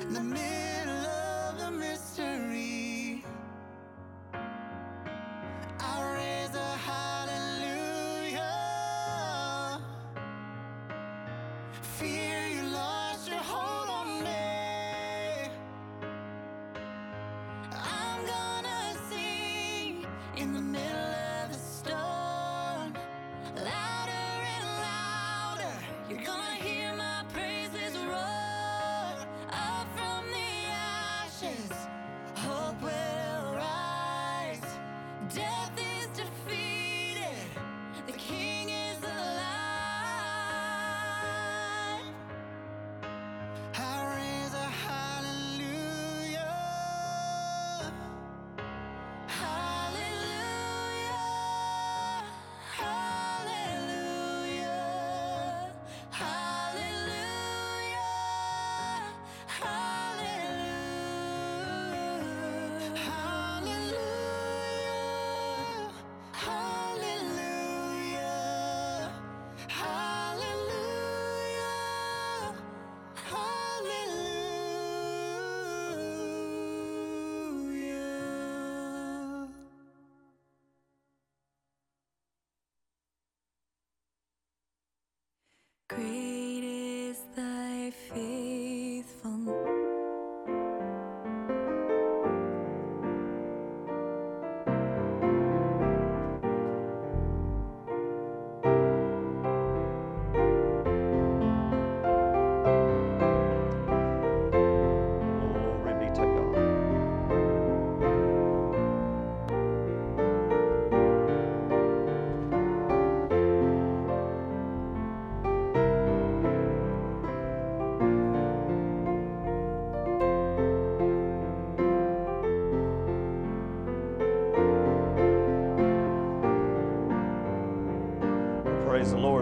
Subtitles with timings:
[0.00, 2.29] In the middle of the mystery,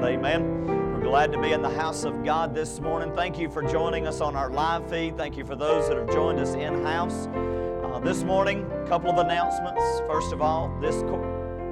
[0.09, 0.67] Amen.
[0.67, 3.15] We're glad to be in the house of God this morning.
[3.15, 5.19] Thank you for joining us on our live feed.
[5.19, 7.27] Thank you for those that have joined us in house.
[7.27, 9.83] Uh, this morning, a couple of announcements.
[10.07, 11.03] First of all, this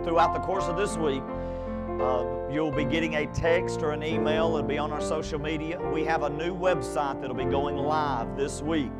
[0.04, 1.22] throughout the course of this week,
[1.98, 4.54] uh, you'll be getting a text or an email.
[4.54, 5.80] It'll be on our social media.
[5.90, 8.92] We have a new website that'll be going live this week.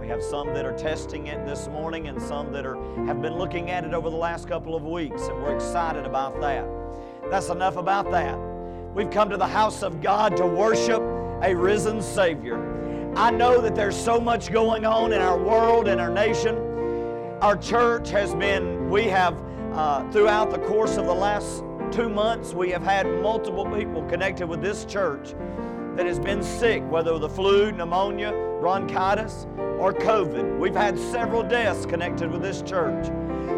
[0.00, 3.38] We have some that are testing it this morning and some that are, have been
[3.38, 6.64] looking at it over the last couple of weeks, and we're excited about that.
[7.28, 8.38] That's enough about that.
[8.94, 11.02] We've come to the house of God to worship
[11.42, 13.12] a risen Savior.
[13.16, 16.56] I know that there's so much going on in our world and our nation.
[17.40, 22.54] Our church has been, we have, uh, throughout the course of the last two months,
[22.54, 25.34] we have had multiple people connected with this church
[25.96, 29.48] that has been sick, whether the flu, pneumonia, bronchitis,
[29.80, 30.60] or COVID.
[30.60, 33.08] We've had several deaths connected with this church.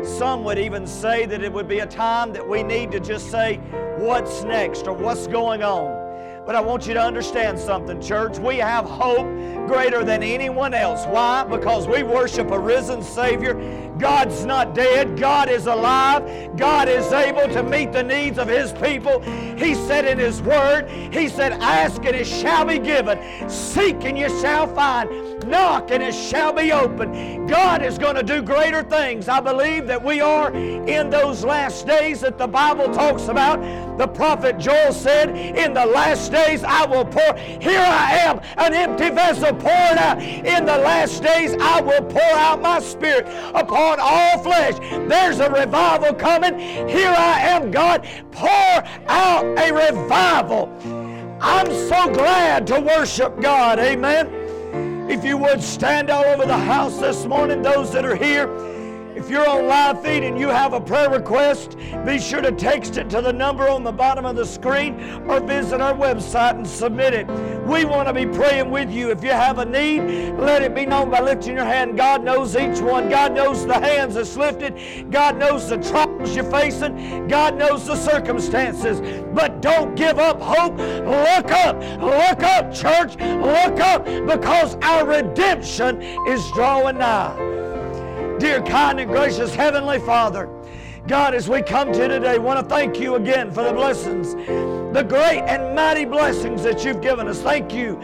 [0.07, 3.31] Some would even say that it would be a time that we need to just
[3.31, 3.57] say,
[3.99, 6.07] What's next or what's going on?
[6.47, 8.39] But I want you to understand something, church.
[8.39, 9.27] We have hope
[9.67, 11.05] greater than anyone else.
[11.07, 11.43] Why?
[11.43, 13.55] Because we worship a risen Savior.
[13.99, 16.57] God's not dead, God is alive.
[16.57, 19.21] God is able to meet the needs of His people.
[19.57, 23.19] He said in His Word, He said, Ask and it shall be given,
[23.51, 25.09] seek and you shall find,
[25.47, 27.47] knock and it shall be open.
[27.47, 29.29] God is going to do greater things.
[29.29, 33.61] I believe that we are in those last days that the Bible talks about.
[33.99, 37.35] The prophet Joel said, In the last days I will pour.
[37.37, 40.23] Here I am, an empty vessel poured out.
[40.23, 44.79] In the last days I will pour out my spirit upon all flesh.
[45.09, 46.59] There's a revival coming.
[46.59, 48.07] Here I am, God.
[48.33, 50.71] Pour out a revival.
[51.41, 53.79] I'm so glad to worship God.
[53.79, 54.46] Amen.
[55.09, 58.49] If you would stand all over the house this morning, those that are here.
[59.15, 62.99] If you're on live feed and you have a prayer request, be sure to text
[62.99, 66.67] it to the number on the bottom of the screen or visit our website and
[66.67, 67.27] submit it.
[67.67, 69.11] We want to be praying with you.
[69.11, 71.97] If you have a need, let it be known by lifting your hand.
[71.97, 73.09] God knows each one.
[73.09, 75.11] God knows the hands that's lifted.
[75.11, 75.79] God knows the
[76.35, 77.29] you're facing.
[77.29, 79.01] God knows the circumstances.
[79.35, 80.79] But don't give up hope.
[80.79, 81.77] Look up.
[82.01, 83.17] Look up, church.
[83.17, 87.37] Look up because our redemption is drawing nigh.
[88.39, 90.51] Dear kind and gracious Heavenly Father,
[91.07, 95.05] God, as we come to today, want to thank you again for the blessings, the
[95.09, 97.41] great and mighty blessings that you've given us.
[97.41, 98.01] Thank you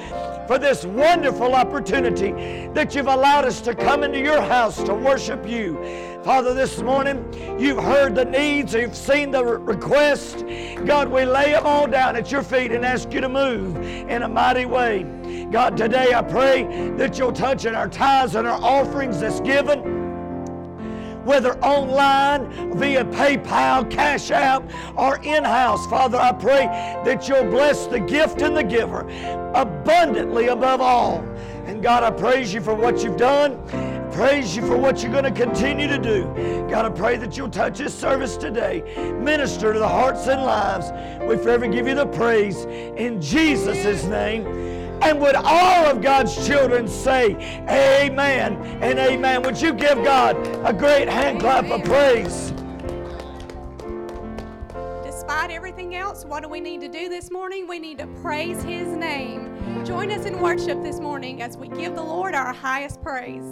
[0.52, 2.30] for this wonderful opportunity
[2.74, 5.82] that you've allowed us to come into your house to worship you.
[6.22, 7.24] Father, this morning
[7.58, 10.42] you've heard the needs, you've seen the requests.
[10.84, 14.24] God, we lay them all down at your feet and ask you to move in
[14.24, 15.04] a mighty way.
[15.50, 20.01] God, today I pray that you'll touch in our tithes and our offerings that's given
[21.24, 24.62] whether online, via PayPal, Cash App,
[24.96, 25.86] or in house.
[25.86, 26.66] Father, I pray
[27.04, 29.00] that you'll bless the gift and the giver
[29.54, 31.18] abundantly above all.
[31.66, 33.56] And God, I praise you for what you've done.
[34.12, 36.24] Praise you for what you're going to continue to do.
[36.68, 38.82] God, I pray that you'll touch this service today.
[39.20, 40.90] Minister to the hearts and lives.
[41.26, 44.81] We forever give you the praise in Jesus' name.
[45.04, 47.34] And would all of God's children say
[47.68, 49.42] amen and amen?
[49.42, 52.52] Would you give God a great hand clap of praise?
[55.04, 57.66] Despite everything else, what do we need to do this morning?
[57.66, 59.84] We need to praise His name.
[59.84, 63.44] Join us in worship this morning as we give the Lord our highest praise.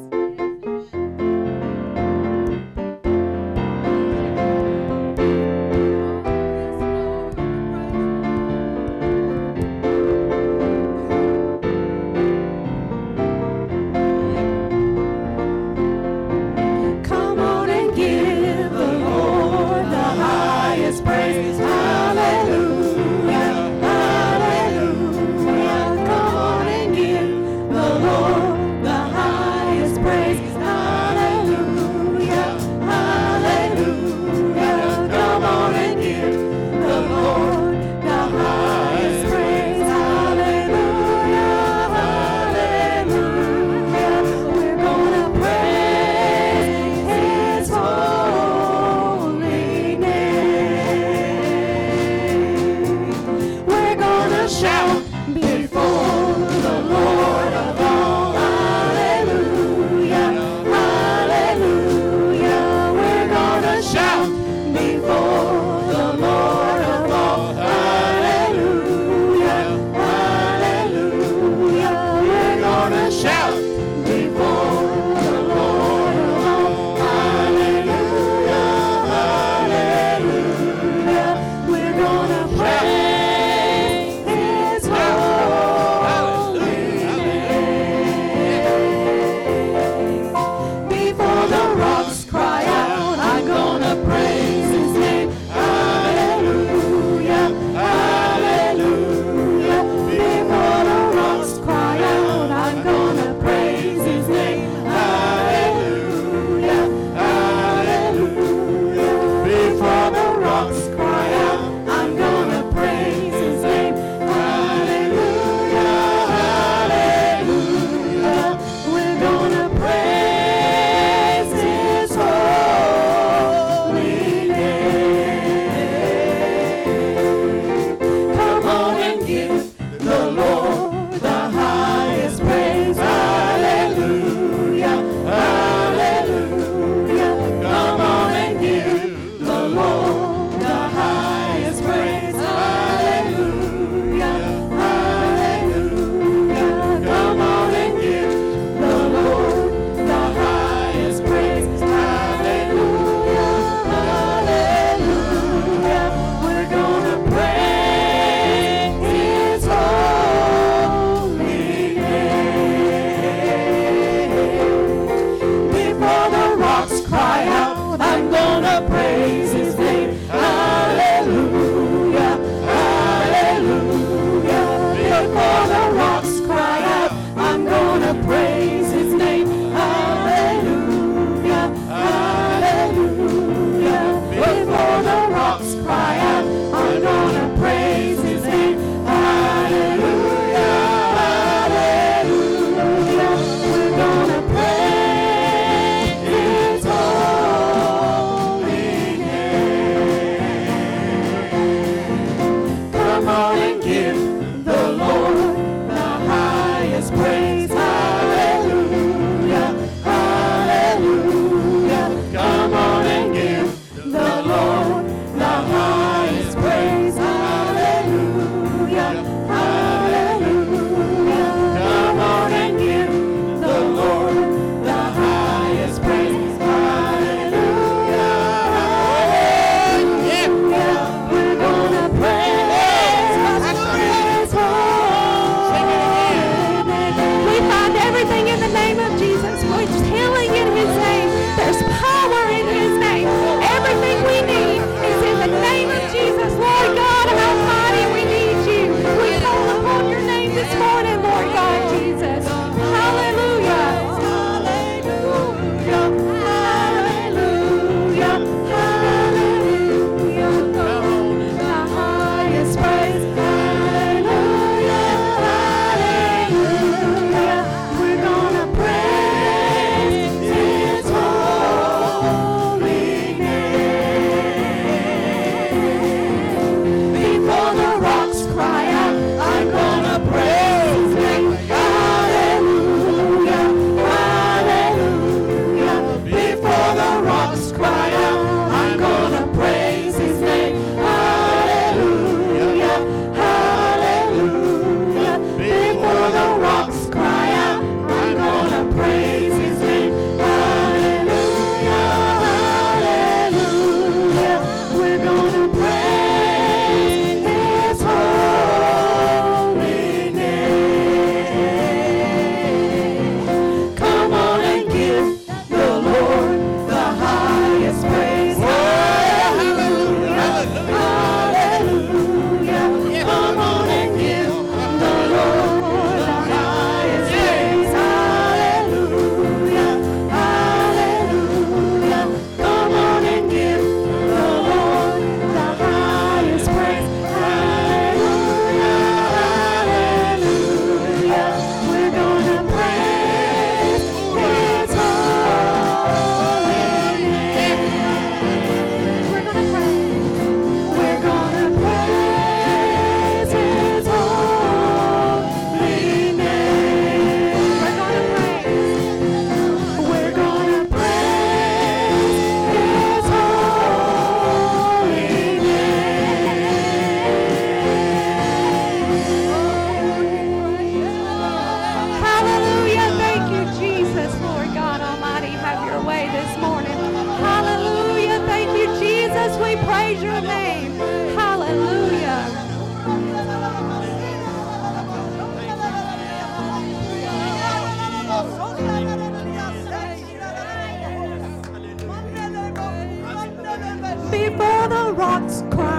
[395.49, 395.90] The rocks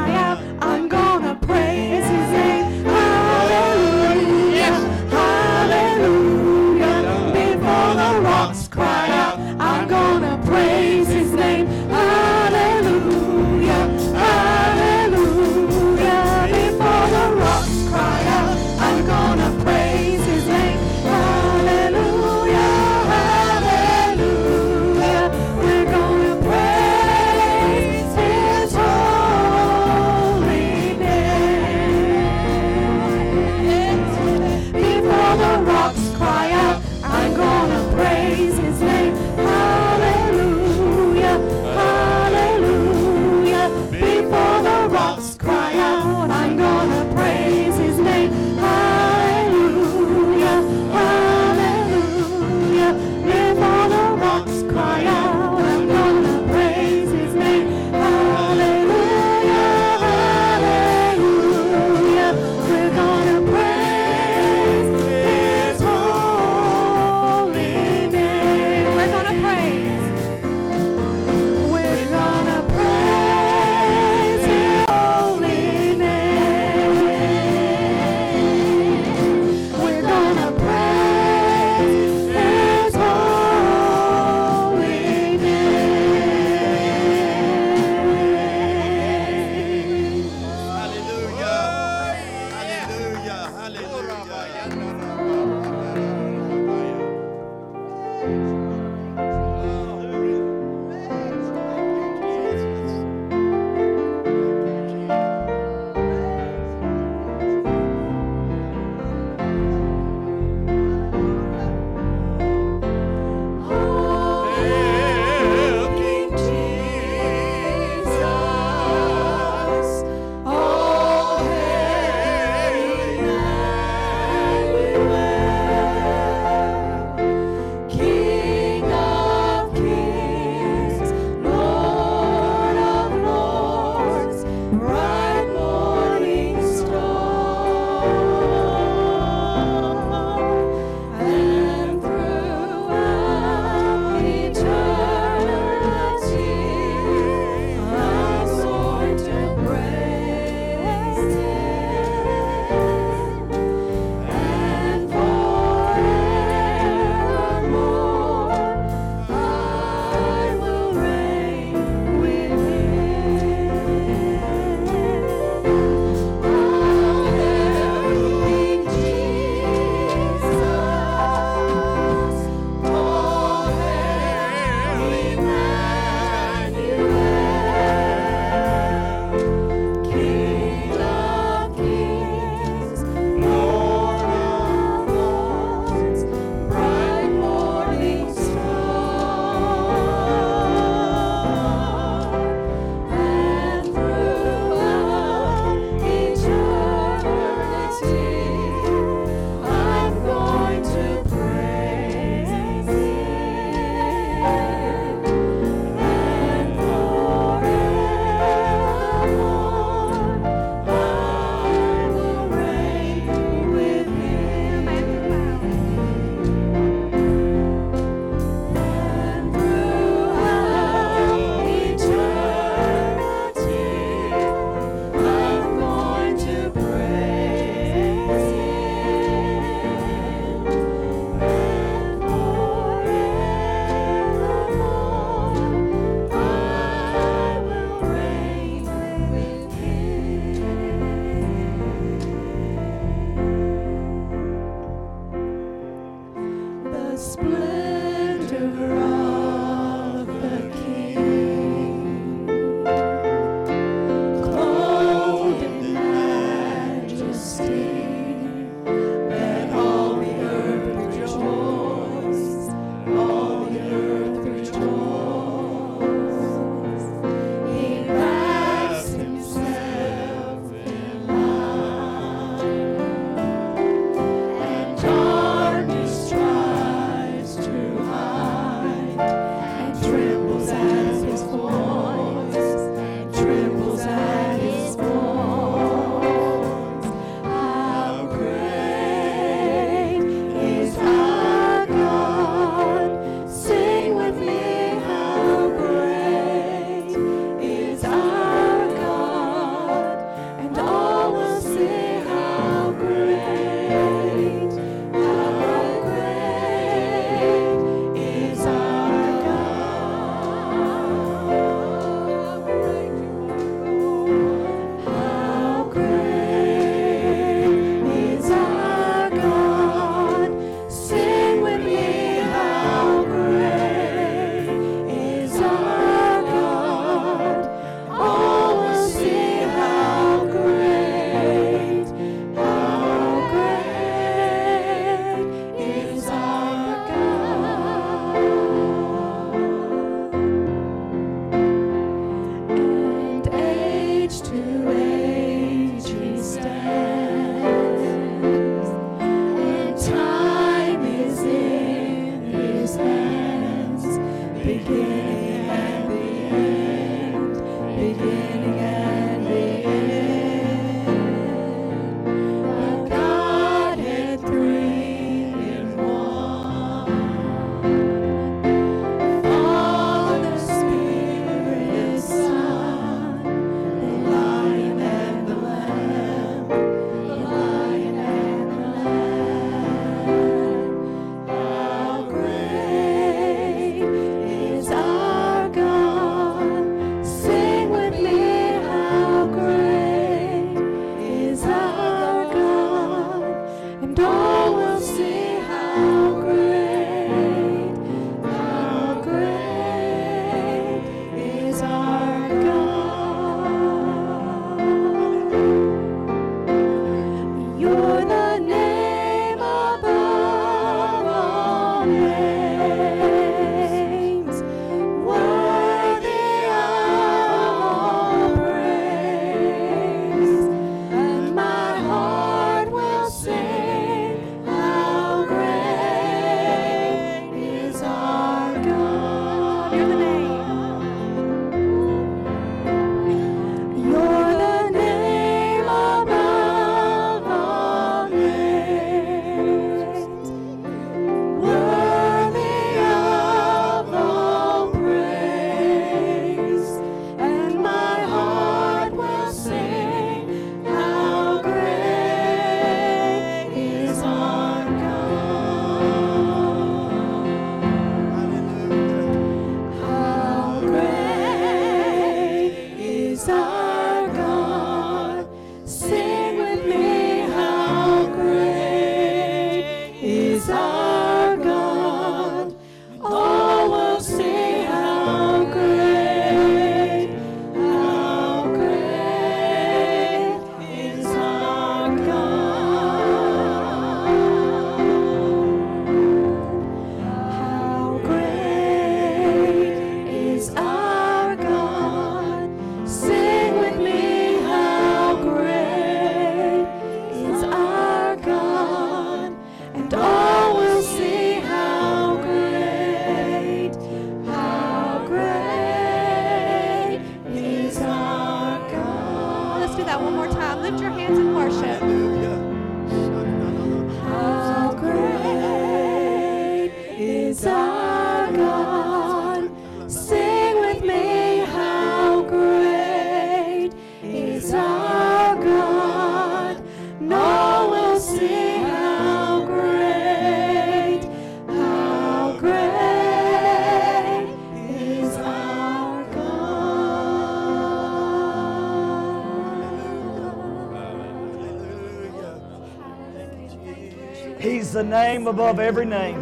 [545.02, 546.40] the name above every name.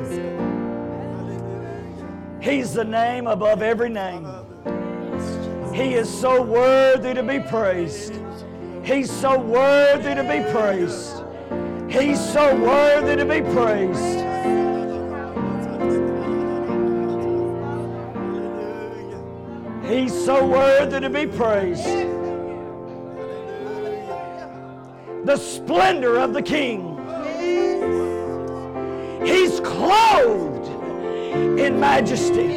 [2.42, 4.28] He's the name above every name.
[5.74, 8.20] He is so worthy to be praised.
[8.84, 11.24] He's so worthy to be praised.
[11.90, 14.20] He's so worthy to be praised.
[19.90, 21.86] He's so worthy to be praised.
[25.24, 26.89] The splendor of the King.
[29.90, 30.68] Clothed
[31.60, 32.50] in majesty.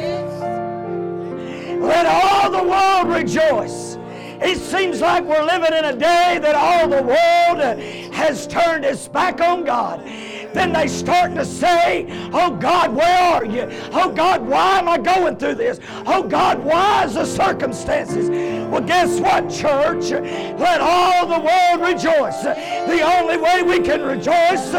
[1.79, 3.97] Let all the world rejoice.
[4.39, 7.79] It seems like we're living in a day that all the world
[8.13, 10.05] has turned its back on God.
[10.53, 13.67] Then they start to say, Oh God, where are you?
[13.91, 15.79] Oh God, why am I going through this?
[16.05, 18.29] Oh God, why is the circumstances?
[18.69, 20.11] Well, guess what, church?
[20.11, 22.43] Let all the world rejoice.
[22.43, 24.71] The only way we can rejoice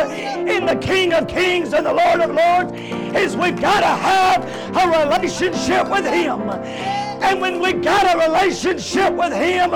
[0.48, 2.72] in the King of Kings and the Lord of Lords
[3.16, 4.44] is we've got to have
[4.76, 6.40] a relationship with Him.
[7.22, 9.70] And when we got a relationship with Him,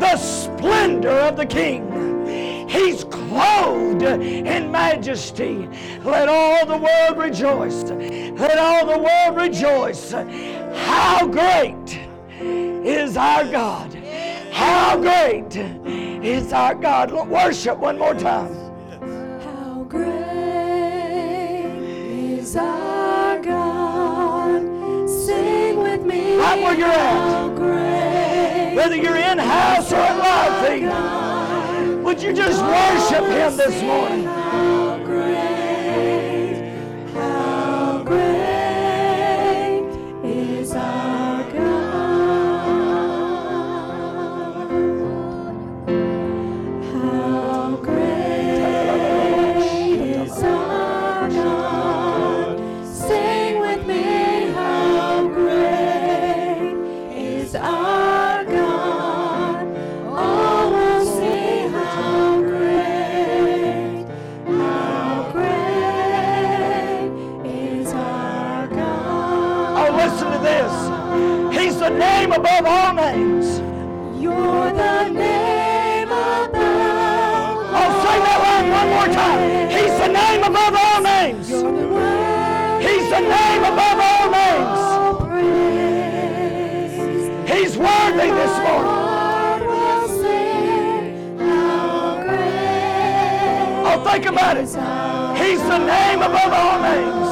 [0.00, 5.68] the splendor of the King, He's clothed in majesty.
[6.02, 7.84] Let all the world rejoice.
[7.84, 10.12] Let all the world rejoice.
[10.12, 12.00] How great
[12.40, 13.94] is our God!
[14.52, 17.12] How great is our God!
[17.12, 18.63] Worship one more time.
[22.54, 24.62] Is our God?
[25.08, 26.36] Sing with me.
[26.36, 27.54] Right where you're at.
[28.76, 34.33] Whether you're in house or at live feed, would you just worship Him this morning?
[72.34, 73.60] Above all names.
[74.22, 76.54] You're the name above.
[77.78, 79.40] Oh, say that line one more time.
[79.70, 81.48] He's the name above all names.
[81.50, 84.80] You're the word He's the name above all names.
[87.50, 88.90] He's worthy this morning.
[88.90, 94.68] Heart will sing how great Oh, think about it.
[95.40, 97.23] He's the name above all names.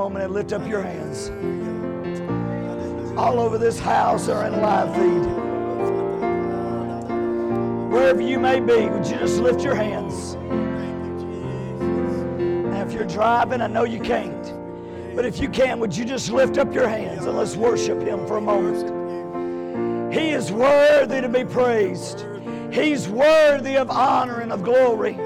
[0.00, 1.28] Moment and lift up your hands?
[3.18, 5.26] All over this house or in live feed.
[7.92, 10.36] Wherever you may be, would you just lift your hands?
[12.72, 14.54] Now, if you're driving, I know you can't.
[15.14, 18.26] But if you can, would you just lift up your hands and let's worship Him
[18.26, 20.14] for a moment?
[20.14, 22.24] He is worthy to be praised.
[22.72, 25.19] He's worthy of honor and of glory.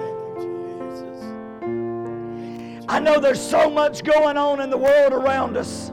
[3.04, 5.92] Know there's so much going on in the world around us,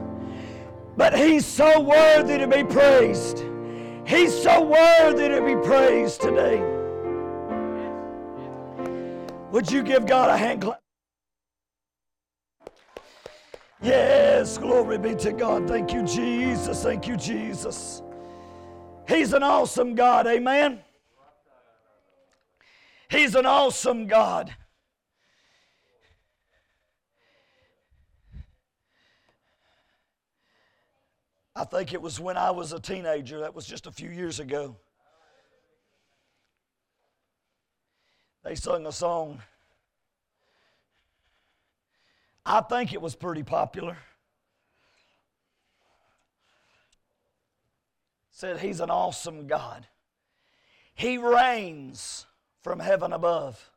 [0.96, 3.44] but He's so worthy to be praised.
[4.04, 6.60] He's so worthy to be praised today.
[9.52, 10.80] Would you give God a hand clap?
[13.82, 15.68] Yes, glory be to God.
[15.68, 16.82] Thank you, Jesus.
[16.82, 18.02] Thank you, Jesus.
[19.08, 20.26] He's an awesome God.
[20.26, 20.80] Amen.
[23.10, 24.54] He's an awesome God.
[31.54, 33.40] I think it was when I was a teenager.
[33.40, 34.76] That was just a few years ago.
[38.42, 39.42] They sung a song.
[42.44, 43.96] I think it was pretty popular.
[48.30, 49.86] Said he's an awesome God.
[50.94, 52.26] He reigns
[52.62, 53.70] from heaven above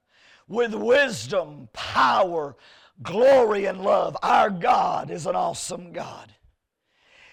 [0.48, 2.56] with wisdom, power,
[3.04, 4.18] glory, and love.
[4.24, 6.34] Our God is an awesome God.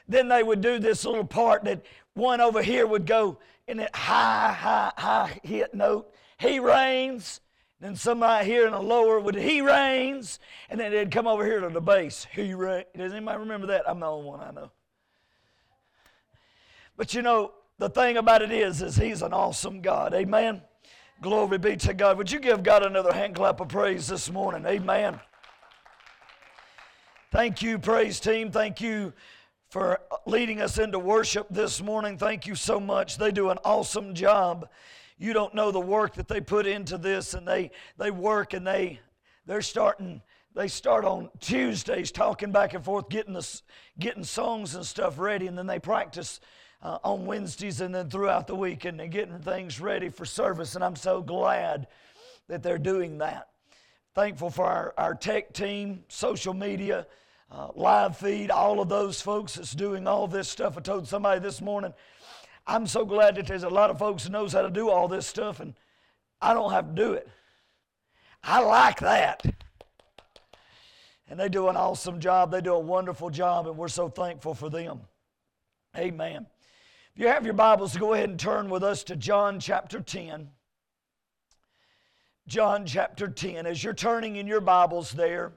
[0.09, 1.85] Then they would do this little part that
[2.15, 6.13] one over here would go in that high, high, high hit note.
[6.39, 7.41] He reigns.
[7.81, 10.39] Then somebody here in a lower would, He reigns.
[10.71, 12.27] And then they'd come over here to the bass.
[12.33, 12.87] He reigns.
[12.97, 13.89] Does anybody remember that?
[13.89, 14.71] I'm the only one I know.
[16.97, 20.15] But you know, the thing about it is, is He's an awesome God.
[20.15, 20.63] Amen.
[21.21, 22.19] Glory be to God.
[22.19, 24.67] Would you give God another hand clap of praise this morning?
[24.67, 25.19] Amen.
[27.31, 28.51] Thank you, praise team.
[28.51, 29.13] Thank you
[29.73, 32.19] for leading us into worship this morning.
[32.19, 33.17] Thank you so much.
[33.17, 34.69] They do an awesome job.
[35.17, 38.67] You don't know the work that they put into this, and they they work and
[38.67, 39.01] they
[39.47, 40.21] they're starting.
[40.55, 43.63] They start on Tuesdays talking back and forth, getting the
[43.99, 46.41] getting songs and stuff ready, and then they practice
[46.83, 50.75] uh, on Wednesdays and then throughout the week, and getting things ready for service.
[50.75, 51.87] And I'm so glad
[52.47, 53.49] that they're doing that.
[54.15, 57.07] Thankful for our, our tech team, social media
[57.53, 60.79] uh, live feed, all of those folks that's doing all this stuff.
[60.79, 61.93] I told somebody this morning,
[62.67, 65.07] I'm so glad that there's a lot of folks that knows how to do all
[65.07, 65.75] this stuff, and
[66.41, 67.29] I don't have to do it.
[68.43, 69.45] I like that.
[71.29, 72.51] And they do an awesome job.
[72.51, 75.01] They do a wonderful job, and we're so thankful for them.
[75.97, 76.47] Amen.
[77.15, 80.49] If you have your Bibles, go ahead and turn with us to John chapter 10.
[82.47, 83.67] John chapter 10.
[83.67, 85.53] As you're turning in your Bibles there,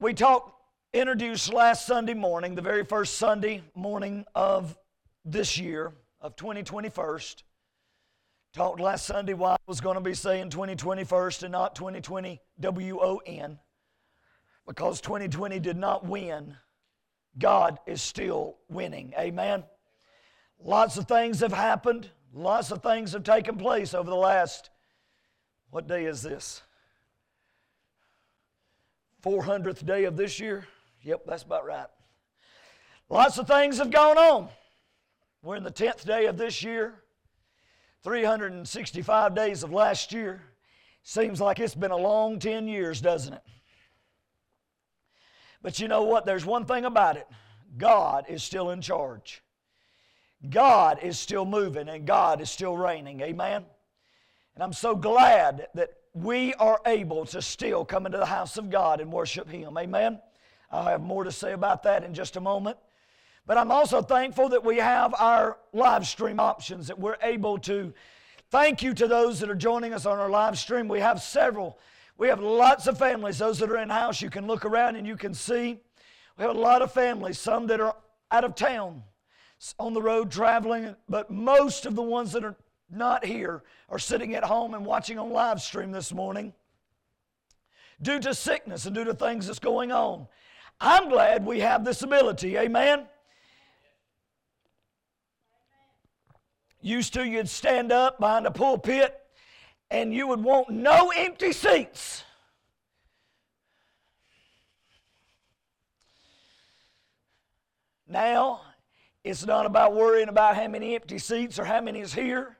[0.00, 0.52] we talked,
[0.92, 4.76] introduced last Sunday morning, the very first Sunday morning of
[5.24, 7.20] this year, of 2021.
[8.54, 12.98] Talked last Sunday why I was going to be saying 2021 and not 2020 W
[13.00, 13.58] O N.
[14.66, 16.56] Because 2020 did not win.
[17.38, 19.12] God is still winning.
[19.18, 19.64] Amen.
[20.60, 22.08] Lots of things have happened.
[22.32, 24.70] Lots of things have taken place over the last,
[25.70, 26.62] what day is this?
[29.22, 30.66] 400th day of this year?
[31.02, 31.86] Yep, that's about right.
[33.08, 34.48] Lots of things have gone on.
[35.42, 36.94] We're in the 10th day of this year,
[38.02, 40.42] 365 days of last year.
[41.02, 43.42] Seems like it's been a long 10 years, doesn't it?
[45.62, 46.26] But you know what?
[46.26, 47.26] There's one thing about it
[47.76, 49.42] God is still in charge.
[50.48, 53.20] God is still moving and God is still reigning.
[53.20, 53.64] Amen?
[54.54, 58.70] And I'm so glad that we are able to still come into the house of
[58.70, 59.76] God and worship Him.
[59.76, 60.20] Amen?
[60.70, 62.76] I'll have more to say about that in just a moment.
[63.46, 67.94] But I'm also thankful that we have our live stream options, that we're able to.
[68.50, 70.88] Thank you to those that are joining us on our live stream.
[70.88, 71.78] We have several.
[72.18, 73.38] We have lots of families.
[73.38, 75.80] Those that are in house, you can look around and you can see.
[76.36, 77.96] We have a lot of families, some that are
[78.30, 79.02] out of town,
[79.78, 82.54] on the road traveling, but most of the ones that are
[82.90, 86.52] not here are sitting at home and watching on live stream this morning
[88.00, 90.26] due to sickness and due to things that's going on.
[90.80, 92.56] I'm glad we have this ability.
[92.56, 93.06] Amen.
[96.80, 99.18] Used to, you'd stand up behind a pulpit
[99.90, 102.24] and you would want no empty seats.
[108.06, 108.60] Now,
[109.24, 112.57] it's not about worrying about how many empty seats or how many is here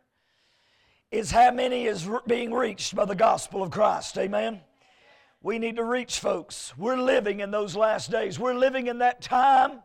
[1.11, 4.19] is how many is being reached by the gospel of Christ.
[4.19, 4.61] Amen.
[5.43, 6.77] we need to reach folks.
[6.77, 8.39] We're living in those last days.
[8.39, 9.81] We're living in that time.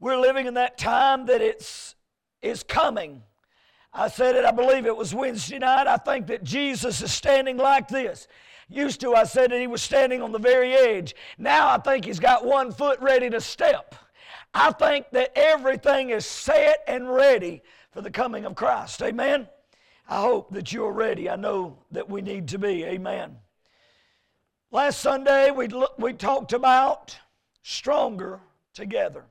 [0.00, 1.94] We're living in that time that it's
[2.40, 3.22] is coming.
[3.94, 5.86] I said it, I believe it was Wednesday night.
[5.86, 8.26] I think that Jesus is standing like this.
[8.68, 11.14] Used to, I said that he was standing on the very edge.
[11.38, 13.94] Now I think he's got one foot ready to step.
[14.54, 19.02] I think that everything is set and ready for the coming of Christ.
[19.02, 19.46] Amen.
[20.08, 21.30] I hope that you're ready.
[21.30, 22.84] I know that we need to be.
[22.84, 23.36] Amen.
[24.70, 27.18] Last Sunday, we, we talked about
[27.62, 28.40] stronger
[28.74, 29.24] together.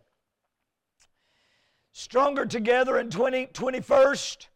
[1.94, 4.48] Stronger together in 2021st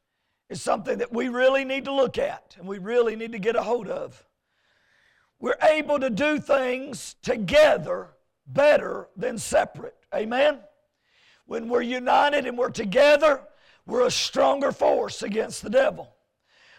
[0.49, 3.56] is something that we really need to look at and we really need to get
[3.56, 4.25] a hold of.
[5.39, 8.10] We're able to do things together
[8.47, 9.95] better than separate.
[10.13, 10.60] Amen?
[11.45, 13.41] When we're united and we're together,
[13.86, 16.15] we're a stronger force against the devil.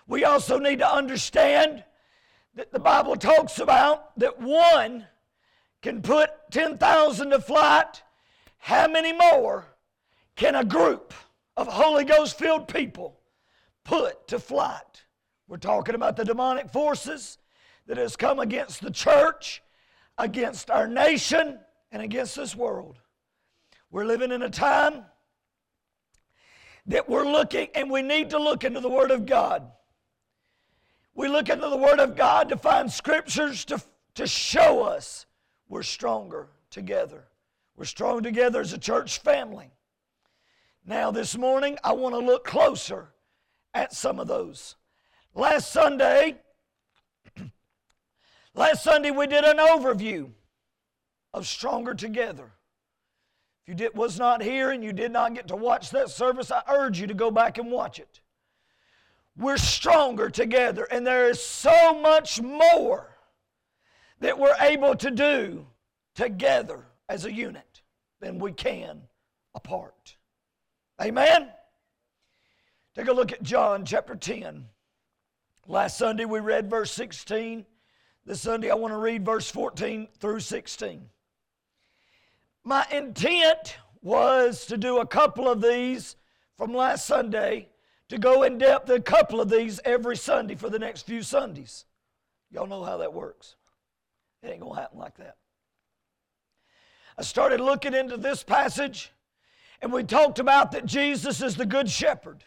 [0.07, 1.85] We also need to understand
[2.55, 5.07] that the Bible talks about that one
[5.83, 8.03] can put 10,000 to flight.
[8.59, 9.67] How many more
[10.35, 11.15] can a group
[11.57, 13.21] of Holy Ghost filled people
[13.85, 15.05] put to flight?
[15.49, 17.39] We're talking about the demonic forces
[17.87, 19.63] that has come against the church,
[20.19, 21.61] against our nation,
[21.93, 22.99] and against this world.
[23.91, 25.05] We're living in a time
[26.89, 29.71] that we're looking, and we need to look into the Word of God.
[31.15, 33.83] We look into the Word of God to find scriptures to,
[34.15, 35.27] to show us
[35.69, 37.25] we're stronger together.
[37.77, 39.71] We're strong together as a church family.
[40.85, 43.09] Now, this morning, I want to look closer
[43.75, 44.77] at some of those.
[45.35, 46.37] Last Sunday,
[48.55, 50.31] last Sunday we did an overview
[51.35, 52.53] of Stronger Together.
[53.67, 56.53] If you did, was not here and you did not get to watch that service,
[56.53, 58.21] I urge you to go back and watch it.
[59.37, 63.19] We're stronger together, and there is so much more
[64.21, 65.67] that we're able to do
[66.15, 67.83] together as a unit
[68.21, 69.03] than we can
[69.53, 70.17] apart.
[71.03, 71.49] Amen?
[72.95, 74.65] Take a look at John chapter 10.
[75.67, 77.67] Last Sunday we read verse 16.
[78.25, 81.11] This Sunday I want to read verse 14 through 16.
[82.67, 86.17] My intent was to do a couple of these
[86.59, 87.69] from last Sunday,
[88.09, 91.85] to go in depth a couple of these every Sunday for the next few Sundays.
[92.51, 93.55] Y'all know how that works.
[94.43, 95.37] It ain't going to happen like that.
[97.17, 99.13] I started looking into this passage,
[99.81, 102.43] and we talked about that Jesus is the Good Shepherd.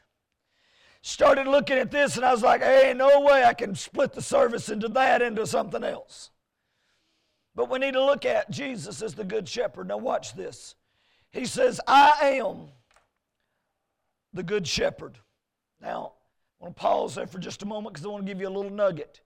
[1.02, 4.22] Started looking at this, and I was like, hey, no way I can split the
[4.22, 6.30] service into that into something else.
[7.60, 9.90] But we need to look at Jesus as the Good Shepherd.
[9.90, 10.76] Now, watch this.
[11.30, 12.70] He says, I am
[14.32, 15.18] the Good Shepherd.
[15.82, 16.14] Now,
[16.62, 18.48] I want to pause there for just a moment because I want to give you
[18.48, 19.20] a little nugget.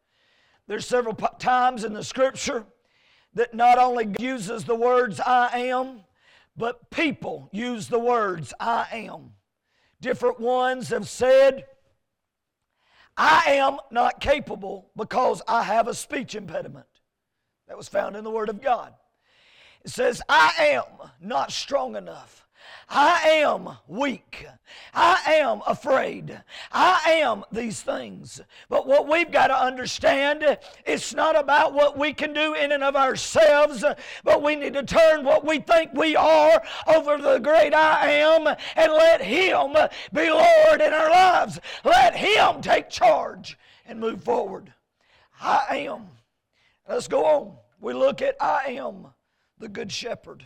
[0.68, 2.66] There's several times in the scripture
[3.36, 6.00] that not only uses the words I am,
[6.58, 9.34] but people use the words I am.
[10.02, 11.66] Different ones have said,
[13.16, 16.88] I am not capable because I have a speech impediment.
[17.74, 18.94] That was found in the Word of God.
[19.84, 22.46] It says, I am not strong enough.
[22.88, 24.46] I am weak.
[24.94, 26.40] I am afraid.
[26.72, 28.40] I am these things.
[28.70, 32.84] But what we've got to understand, it's not about what we can do in and
[32.84, 33.84] of ourselves,
[34.24, 38.56] but we need to turn what we think we are over the great I am
[38.76, 39.74] and let Him
[40.14, 41.60] be Lord in our lives.
[41.84, 43.58] Let Him take charge
[43.88, 44.72] and move forward.
[45.42, 46.10] I am.
[46.88, 47.63] Let's go on.
[47.84, 49.08] We look at I am
[49.58, 50.46] the Good Shepherd.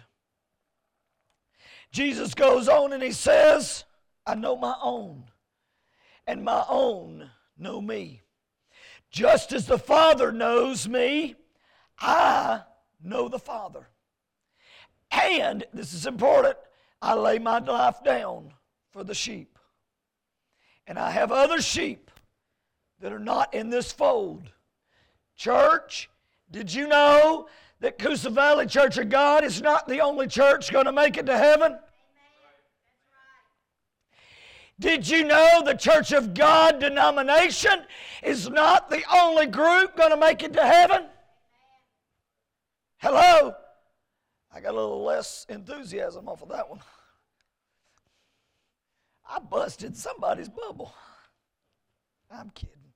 [1.92, 3.86] Jesus goes on and he says,
[4.26, 5.26] I know my own,
[6.26, 8.24] and my own know me.
[9.12, 11.36] Just as the Father knows me,
[12.00, 12.62] I
[13.04, 13.88] know the Father.
[15.12, 16.58] And, this is important,
[17.04, 18.52] I lay my life down
[18.90, 19.60] for the sheep.
[20.88, 22.10] And I have other sheep
[23.00, 24.50] that are not in this fold.
[25.36, 26.10] Church,
[26.52, 27.48] did you know
[27.80, 31.26] that Coosa Valley Church of God is not the only church going to make it
[31.26, 31.78] to heaven?
[34.80, 37.84] Did you know the Church of God denomination
[38.22, 41.06] is not the only group going to make it to heaven?
[42.98, 43.56] Hello?
[44.54, 46.80] I got a little less enthusiasm off of that one.
[49.30, 50.94] I busted somebody's bubble.
[52.32, 52.87] I'm kidding.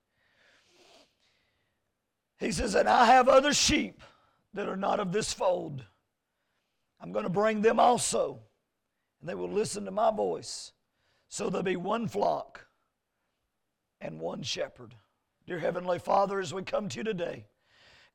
[2.41, 4.01] He says, And I have other sheep
[4.55, 5.85] that are not of this fold.
[6.99, 8.39] I'm going to bring them also,
[9.19, 10.73] and they will listen to my voice.
[11.29, 12.65] So there'll be one flock
[14.01, 14.95] and one shepherd.
[15.45, 17.45] Dear Heavenly Father, as we come to you today,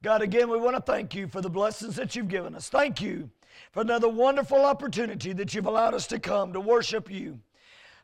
[0.03, 2.68] God, again, we want to thank you for the blessings that you've given us.
[2.68, 3.31] Thank you
[3.70, 7.39] for another wonderful opportunity that you've allowed us to come to worship you.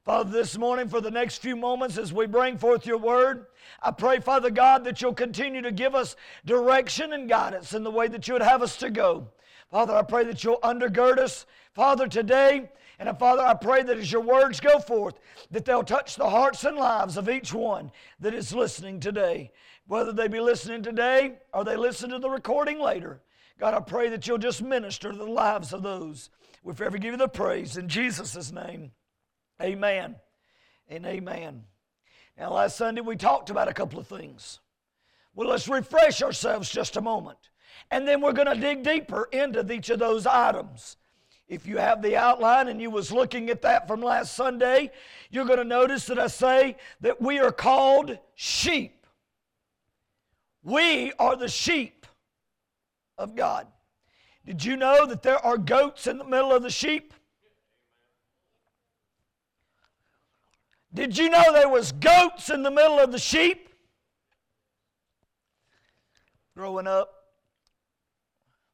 [0.05, 3.47] Father, this morning for the next few moments as we bring forth your word,
[3.81, 7.91] I pray, Father God, that you'll continue to give us direction and guidance in the
[7.91, 9.29] way that you would have us to go.
[9.71, 12.69] Father, I pray that you'll undergird us, Father, today.
[12.99, 15.21] And uh, Father, I pray that as your words go forth,
[15.53, 19.53] that they'll touch the hearts and lives of each one that is listening today.
[19.87, 23.23] Whether they be listening today or they listen to the recording later.
[23.61, 26.31] God, I pray that you'll just minister to the lives of those.
[26.65, 28.91] We forever give you the praise in Jesus' name.
[29.63, 30.17] Amen
[30.89, 31.65] and amen.
[32.37, 34.59] Now, last Sunday we talked about a couple of things.
[35.35, 37.39] Well, let's refresh ourselves just a moment.
[37.91, 40.97] And then we're going to dig deeper into each of those items.
[41.49, 44.91] If you have the outline and you was looking at that from last Sunday,
[45.31, 49.07] you're going to notice that I say that we are called sheep.
[50.63, 52.07] We are the sheep
[53.19, 53.67] of God.
[54.47, 57.13] Did you know that there are goats in the middle of the sheep?
[60.95, 63.69] Did you know there was goats in the middle of the sheep?
[66.55, 67.11] Growing up,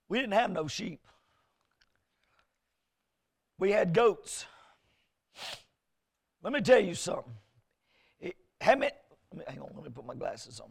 [0.08, 1.00] we didn't have no sheep.
[3.58, 4.46] We had goats.
[6.42, 7.32] Let me tell you something.
[8.20, 8.92] It, how many,
[9.46, 10.68] hang on, let me put my glasses on.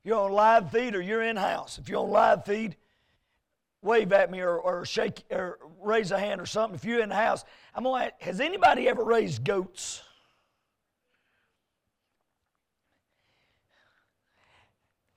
[0.00, 2.76] If you're on live feed or you're in house, if you're on live feed,
[3.80, 6.74] wave at me or, or shake or raise a hand or something.
[6.74, 7.44] If you're in the house,
[7.74, 10.02] I'm gonna ask, has anybody ever raised goats?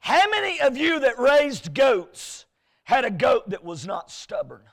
[0.02, 2.46] How many of you that raised goats
[2.84, 4.64] had a goat that was not stubborn?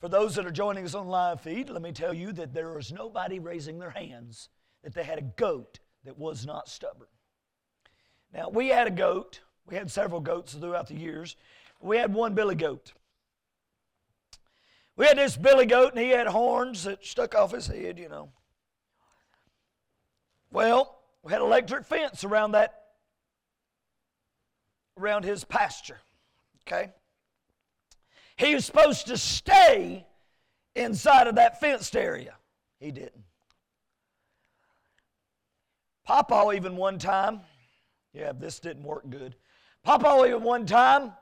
[0.00, 2.74] For those that are joining us on live feed, let me tell you that there
[2.74, 4.50] was nobody raising their hands
[4.84, 7.08] that they had a goat that was not stubborn.
[8.34, 9.40] Now, we had a goat.
[9.64, 11.36] We had several goats throughout the years.
[11.80, 12.92] We had one billy goat.
[14.96, 18.10] We had this billy goat, and he had horns that stuck off his head, you
[18.10, 18.30] know.
[20.52, 22.74] Well, we had electric fence around that,
[24.98, 25.98] around his pasture.
[26.66, 26.90] Okay?
[28.36, 30.06] He was supposed to stay
[30.76, 32.34] inside of that fenced area.
[32.78, 33.24] He didn't.
[36.04, 37.40] Papa even one time,
[38.12, 39.36] yeah, this didn't work good.
[39.84, 41.12] Papa even one time,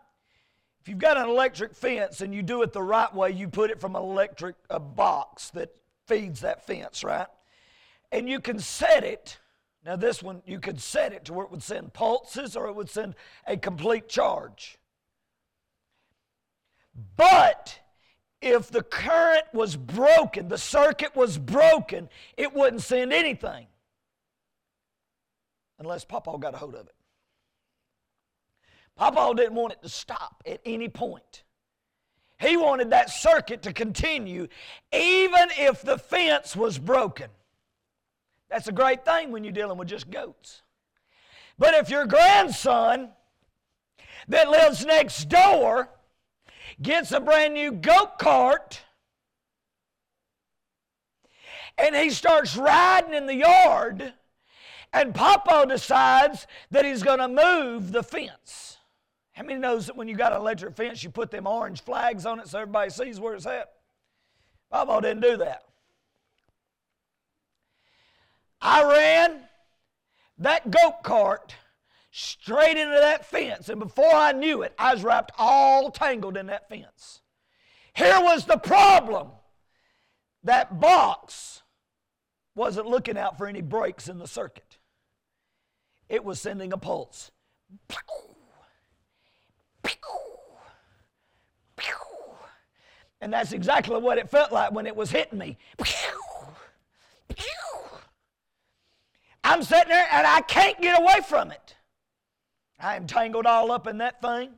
[0.81, 3.71] if you've got an electric fence and you do it the right way, you put
[3.71, 5.71] it from an electric a box that
[6.07, 7.27] feeds that fence, right?
[8.13, 9.39] And you can set it.
[9.85, 12.77] Now, this one, you could set it to where it would send pulses or it
[12.77, 13.15] would send
[13.47, 14.79] a complete charge.
[17.17, 17.79] But
[18.43, 23.67] if the current was broken, the circuit was broken, it wouldn't send anything
[25.79, 26.95] unless Papa got a hold of it.
[28.97, 31.45] Papa didn't want it to stop at any point.
[32.39, 34.49] He wanted that circuit to continue
[34.93, 37.31] even if the fence was broken.
[38.51, 40.63] That's a great thing when you're dealing with just goats.
[41.59, 43.11] But if your grandson
[44.29, 45.89] that lives next door
[46.83, 48.83] gets a brand new goat cart
[51.79, 54.13] and he starts riding in the yard,
[54.93, 58.79] and Papa decides that he's going to move the fence.
[59.33, 62.27] How many knows that when you got an electric fence, you put them orange flags
[62.27, 63.71] on it so everybody sees where it's at?
[64.71, 65.63] Papa didn't do that.
[68.61, 69.41] I ran
[70.39, 71.55] that goat cart
[72.11, 76.47] straight into that fence, and before I knew it, I was wrapped all tangled in
[76.47, 77.21] that fence.
[77.95, 79.29] Here was the problem
[80.45, 81.63] that box
[82.55, 84.79] wasn't looking out for any breaks in the circuit,
[86.09, 87.31] it was sending a pulse.
[93.23, 95.59] And that's exactly what it felt like when it was hitting me.
[99.43, 101.77] I'm sitting there and I can't get away from it.
[102.79, 104.51] I am tangled all up in that thing.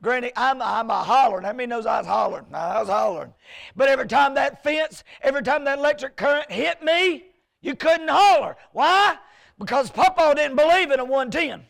[0.00, 1.44] Granny, I'm, I'm a hollering.
[1.44, 2.46] How many knows I was hollering?
[2.52, 3.34] I was hollering.
[3.74, 7.24] But every time that fence, every time that electric current hit me,
[7.60, 8.56] you couldn't holler.
[8.72, 9.16] Why?
[9.58, 11.64] Because Papa didn't believe in a 110.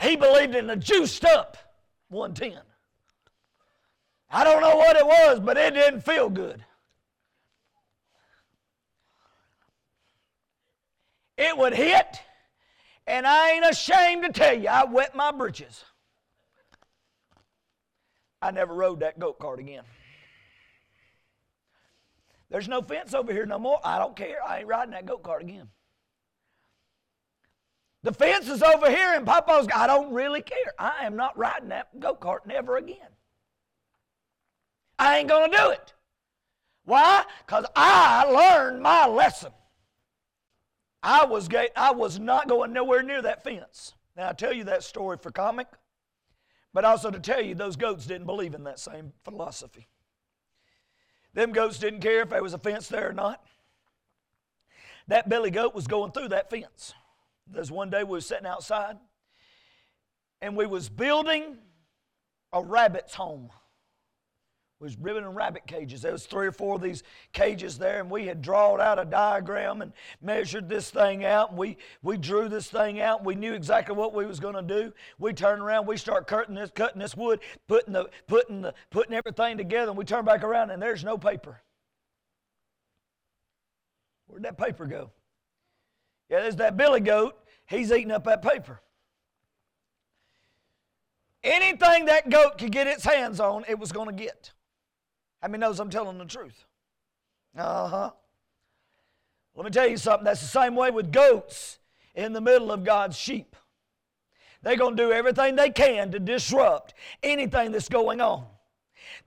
[0.00, 1.56] He believed in a juiced up
[2.08, 2.62] 110.
[4.30, 6.64] I don't know what it was, but it didn't feel good.
[11.36, 12.20] It would hit,
[13.06, 15.84] and I ain't ashamed to tell you, I wet my britches.
[18.40, 19.84] I never rode that goat cart again.
[22.50, 23.80] There's no fence over here no more.
[23.82, 24.36] I don't care.
[24.46, 25.68] I ain't riding that goat cart again.
[28.04, 30.74] The fence is over here, and Papa's, I don't really care.
[30.78, 32.98] I am not riding that go kart never again.
[34.98, 35.94] I ain't going to do it.
[36.84, 37.24] Why?
[37.46, 39.52] Because I learned my lesson.
[41.04, 43.92] I was, I was not going nowhere near that fence.
[44.16, 45.66] Now, I tell you that story for comic,
[46.72, 49.86] but also to tell you those goats didn't believe in that same philosophy.
[51.34, 53.44] Them goats didn't care if there was a fence there or not.
[55.08, 56.94] That billy goat was going through that fence.
[57.46, 58.96] There's one day we were sitting outside
[60.40, 61.58] and we was building
[62.50, 63.50] a rabbit's home
[64.80, 66.02] was ribbon and rabbit cages.
[66.02, 67.02] There was three or four of these
[67.32, 71.50] cages there, and we had drawn out a diagram and measured this thing out.
[71.50, 73.18] And we, we drew this thing out.
[73.18, 74.92] And we knew exactly what we was going to do.
[75.18, 79.14] We turned around, we start cutting this, cutting this wood, putting the, putting the, putting
[79.14, 79.90] everything together.
[79.90, 81.62] And we turn back around, and there's no paper.
[84.26, 85.10] Where'd that paper go?
[86.28, 87.36] Yeah, there's that billy goat.
[87.66, 88.80] He's eating up that paper.
[91.44, 94.53] Anything that goat could get its hands on, it was going to get.
[95.44, 96.64] How many knows I'm telling the truth?
[97.54, 98.10] Uh huh.
[99.54, 100.24] Let me tell you something.
[100.24, 101.80] That's the same way with goats
[102.14, 103.54] in the middle of God's sheep.
[104.62, 108.46] They're going to do everything they can to disrupt anything that's going on.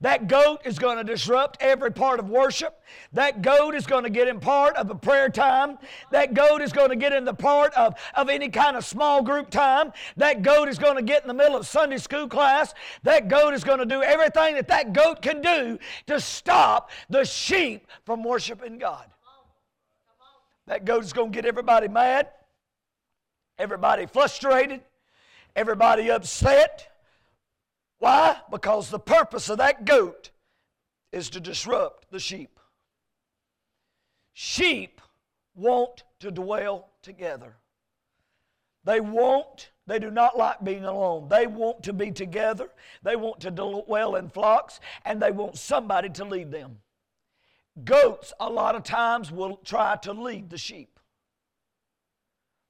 [0.00, 2.80] That goat is going to disrupt every part of worship.
[3.12, 5.76] That goat is going to get in part of a prayer time.
[6.12, 9.22] That goat is going to get in the part of, of any kind of small
[9.22, 9.92] group time.
[10.16, 12.74] That goat is going to get in the middle of Sunday school class.
[13.02, 17.24] That goat is going to do everything that that goat can do to stop the
[17.24, 19.06] sheep from worshiping God.
[20.68, 22.28] That goat is going to get everybody mad,
[23.58, 24.80] everybody frustrated,
[25.56, 26.97] everybody upset
[27.98, 28.36] why?
[28.50, 30.30] Because the purpose of that goat
[31.12, 32.60] is to disrupt the sheep.
[34.32, 35.00] Sheep
[35.54, 37.56] want to dwell together.
[38.84, 41.28] They want, they do not like being alone.
[41.28, 42.70] They want to be together.
[43.02, 46.78] They want to dwell in flocks, and they want somebody to lead them.
[47.84, 50.97] Goats, a lot of times, will try to lead the sheep.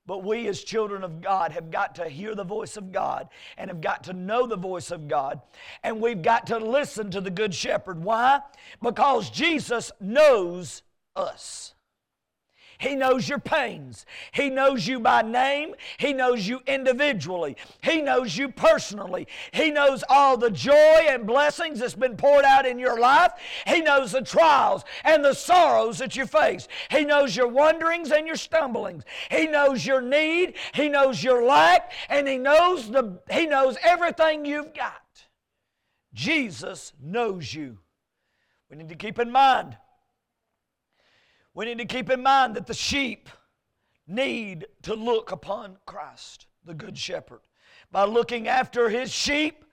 [0.09, 3.29] But we, as children of God, have got to hear the voice of God
[3.59, 5.43] and have got to know the voice of God.
[5.83, 8.03] And we've got to listen to the Good Shepherd.
[8.03, 8.41] Why?
[8.83, 10.83] Because Jesus knows
[11.15, 11.75] us.
[12.79, 14.07] He knows your pains.
[14.33, 15.75] He knows you by name.
[15.99, 17.57] He knows you individually.
[17.83, 19.27] He knows you personally.
[19.53, 23.33] He knows all the joy and blessings that's been poured out in your life.
[23.67, 26.69] He knows the trials and the sorrows that you face.
[26.89, 29.03] He knows your wanderings and your stumblings.
[29.29, 30.55] He knows your need.
[30.73, 31.93] He knows your lack.
[32.09, 35.03] And He knows, the, he knows everything you've got.
[36.15, 37.79] Jesus knows you.
[38.71, 39.77] We need to keep in mind
[41.59, 43.29] we need to keep in mind that the sheep
[44.07, 47.41] need to look upon Christ, the Good Shepherd.
[47.91, 49.65] By looking after his sheep,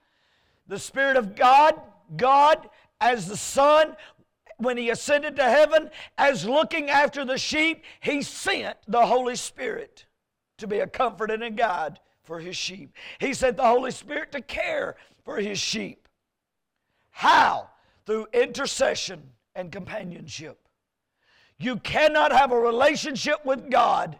[0.66, 1.80] the Spirit of God,
[2.16, 2.68] God
[3.00, 3.94] as the Son,
[4.56, 10.06] when he ascended to heaven, as looking after the sheep, he sent the Holy Spirit
[10.58, 12.96] to be a comfort and a guide for his sheep.
[13.20, 16.08] He sent the Holy Spirit to care for his sheep.
[17.10, 17.70] How?
[18.06, 19.22] Through intercession
[19.54, 20.65] and companionship.
[21.58, 24.18] You cannot have a relationship with God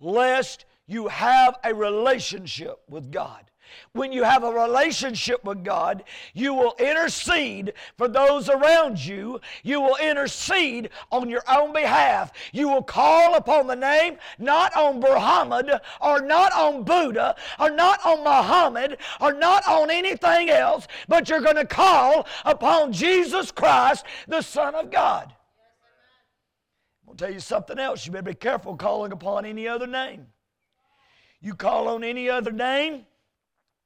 [0.00, 3.50] lest you have a relationship with God.
[3.92, 6.04] When you have a relationship with God,
[6.34, 9.40] you will intercede for those around you.
[9.64, 12.32] You will intercede on your own behalf.
[12.52, 18.04] You will call upon the name not on Muhammad or not on Buddha or not
[18.04, 24.04] on Muhammad or not on anything else, but you're going to call upon Jesus Christ,
[24.28, 25.32] the Son of God.
[27.16, 28.06] Tell you something else.
[28.06, 30.26] You better be careful calling upon any other name.
[31.40, 33.06] You call on any other name.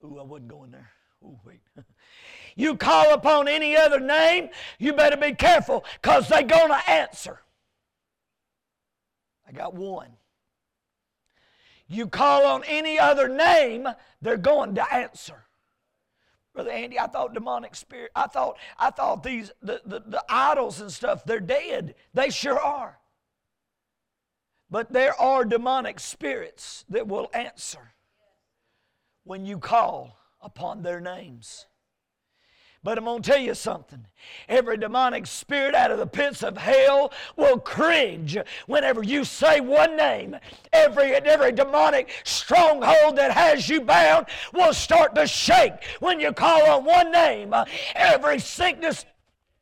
[0.04, 0.90] Ooh, I wasn't going there.
[1.22, 1.60] Ooh, wait.
[2.56, 7.40] you call upon any other name, you better be careful because they're going to answer.
[9.46, 10.12] I got one.
[11.88, 13.88] You call on any other name,
[14.22, 15.44] they're going to answer.
[16.54, 20.80] Brother Andy, I thought demonic spirit, I thought, I thought these the, the, the idols
[20.80, 21.94] and stuff, they're dead.
[22.14, 22.99] They sure are.
[24.70, 27.94] But there are demonic spirits that will answer
[29.24, 31.66] when you call upon their names.
[32.82, 34.06] But I'm going to tell you something.
[34.48, 39.96] Every demonic spirit out of the pits of hell will cringe whenever you say one
[39.96, 40.36] name.
[40.72, 46.70] Every, every demonic stronghold that has you bound will start to shake when you call
[46.70, 47.54] on one name.
[47.94, 49.04] Every sickness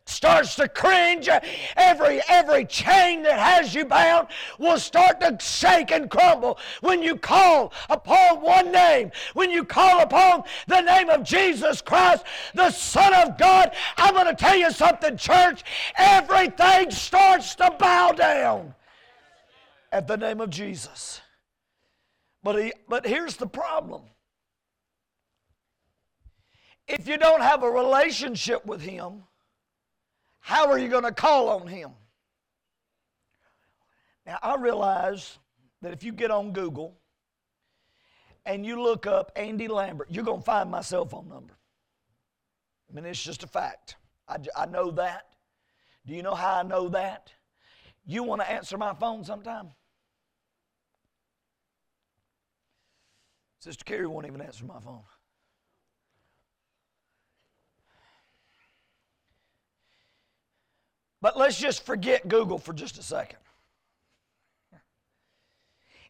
[0.08, 1.28] starts to cringe.
[1.76, 4.28] Every, every chain that has you bound
[4.58, 9.10] will start to shake and crumble when you call upon one name.
[9.34, 13.72] When you call upon the name of Jesus Christ, the Son of God.
[13.96, 15.62] I'm going to tell you something, church.
[15.96, 18.74] Everything starts to bow down
[19.92, 21.20] at the name of Jesus.
[22.42, 24.02] But, he, but here's the problem.
[26.86, 29.24] If you don't have a relationship with Him,
[30.40, 31.90] how are you going to call on Him?
[34.26, 35.38] Now, I realize
[35.82, 36.98] that if you get on Google
[38.44, 41.54] and you look up Andy Lambert, you're going to find my cell phone number.
[42.90, 43.96] I mean, it's just a fact.
[44.28, 45.26] I, I know that.
[46.06, 47.32] Do you know how I know that?
[48.06, 49.68] You want to answer my phone sometime?
[53.60, 55.02] Sister Carrie won't even answer my phone.
[61.20, 63.38] But let's just forget Google for just a second.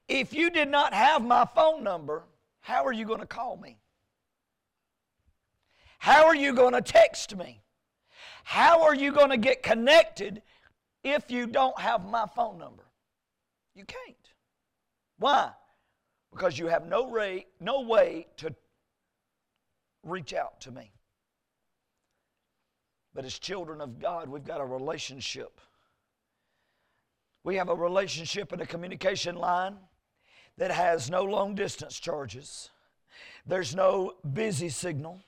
[0.09, 2.25] If you did not have my phone number,
[2.61, 3.79] how are you going to call me?
[5.99, 7.63] How are you going to text me?
[8.45, 10.43] How are you going to get connected
[11.05, 12.85] if you don't have my phone number?
[13.75, 14.17] You can't.
[15.19, 15.51] Why?
[16.31, 17.13] Because you have no,
[17.61, 18.55] no way to
[20.03, 20.93] reach out to me.
[23.19, 25.61] But as children of God, we've got a relationship.
[27.43, 29.75] We have a relationship and a communication line
[30.57, 32.71] that has no long distance charges.
[33.45, 35.21] There's no busy signal.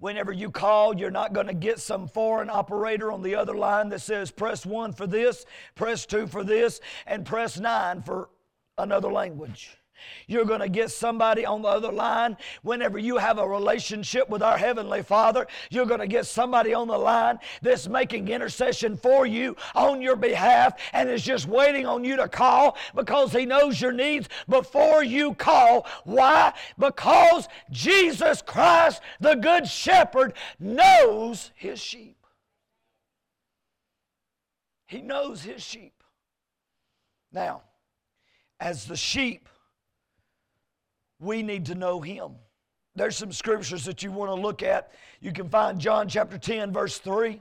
[0.00, 3.88] Whenever you call, you're not going to get some foreign operator on the other line
[3.90, 8.28] that says press one for this, press two for this, and press nine for
[8.76, 9.78] another language.
[10.26, 12.36] You're going to get somebody on the other line.
[12.62, 16.88] Whenever you have a relationship with our Heavenly Father, you're going to get somebody on
[16.88, 22.04] the line that's making intercession for you on your behalf and is just waiting on
[22.04, 25.86] you to call because He knows your needs before you call.
[26.04, 26.52] Why?
[26.78, 32.16] Because Jesus Christ, the Good Shepherd, knows His sheep.
[34.86, 36.02] He knows His sheep.
[37.32, 37.62] Now,
[38.60, 39.48] as the sheep,
[41.20, 42.32] we need to know Him.
[42.96, 44.92] There's some scriptures that you want to look at.
[45.20, 47.40] You can find John chapter 10, verse 3.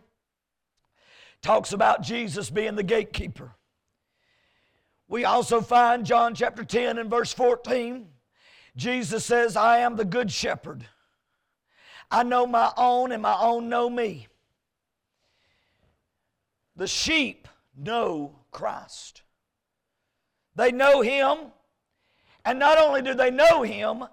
[1.41, 3.51] Talks about Jesus being the gatekeeper.
[5.07, 8.07] We also find John chapter 10 and verse 14.
[8.75, 10.87] Jesus says, I am the good shepherd.
[12.09, 14.27] I know my own, and my own know me.
[16.75, 17.47] The sheep
[17.77, 19.21] know Christ.
[20.55, 21.51] They know Him
[22.45, 24.03] and not only do they know Him,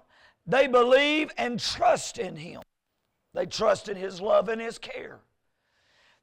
[0.45, 2.61] they believe and trust in Him.
[3.33, 5.19] They trust in His love and His care.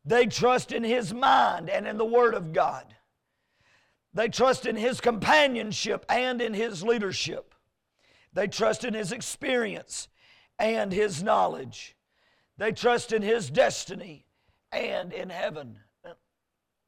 [0.05, 2.95] They trust in His mind and in the Word of God.
[4.15, 7.55] They trust in His companionship and in His leadership.
[8.33, 10.09] They trust in His experience
[10.59, 11.97] and His knowledge.
[12.57, 14.27] They trust in His destiny
[14.73, 15.79] and in heaven.
[16.05, 16.11] I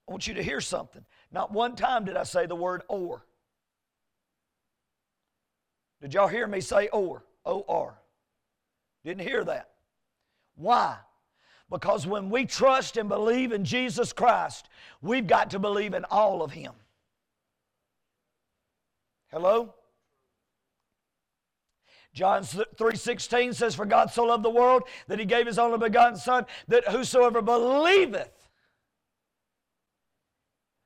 [0.08, 1.04] want you to hear something.
[1.30, 3.24] Not one time did I say the word or.
[6.00, 7.24] Did y'all hear me say or?
[7.44, 7.98] O R.
[9.04, 9.70] Didn't hear that.
[10.56, 10.96] Why?
[11.70, 14.68] Because when we trust and believe in Jesus Christ,
[15.00, 16.72] we've got to believe in all of Him.
[19.30, 19.74] Hello?
[22.12, 26.18] John 3:16 says, For God so loved the world that he gave his only begotten
[26.18, 28.48] Son, that whosoever believeth.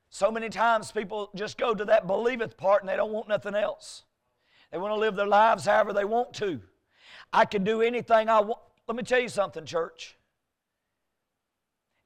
[0.09, 3.55] So many times people just go to that believeth part and they don't want nothing
[3.55, 4.03] else.
[4.75, 6.59] They want to live their lives however they want to.
[7.31, 8.59] I can do anything I want.
[8.89, 10.17] Let me tell you something, church.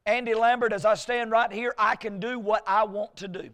[0.06, 3.50] Andy Lambert, as I stand right here, I can do what I want to do.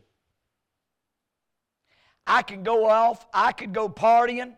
[2.28, 4.54] I can go off, I could go partying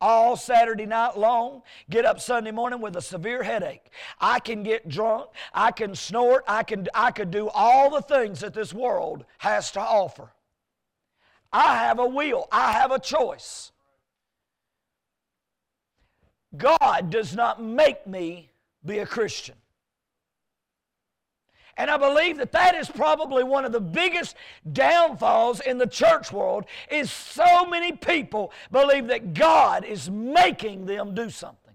[0.00, 3.92] all Saturday night long, get up Sunday morning with a severe headache.
[4.20, 8.40] I can get drunk, I can snort, I can I could do all the things
[8.40, 10.32] that this world has to offer.
[11.52, 13.70] I have a will, I have a choice.
[16.56, 18.50] God does not make me
[18.84, 19.56] be a Christian.
[21.76, 24.36] And I believe that that is probably one of the biggest
[24.70, 31.14] downfalls in the church world is so many people believe that God is making them
[31.14, 31.74] do something.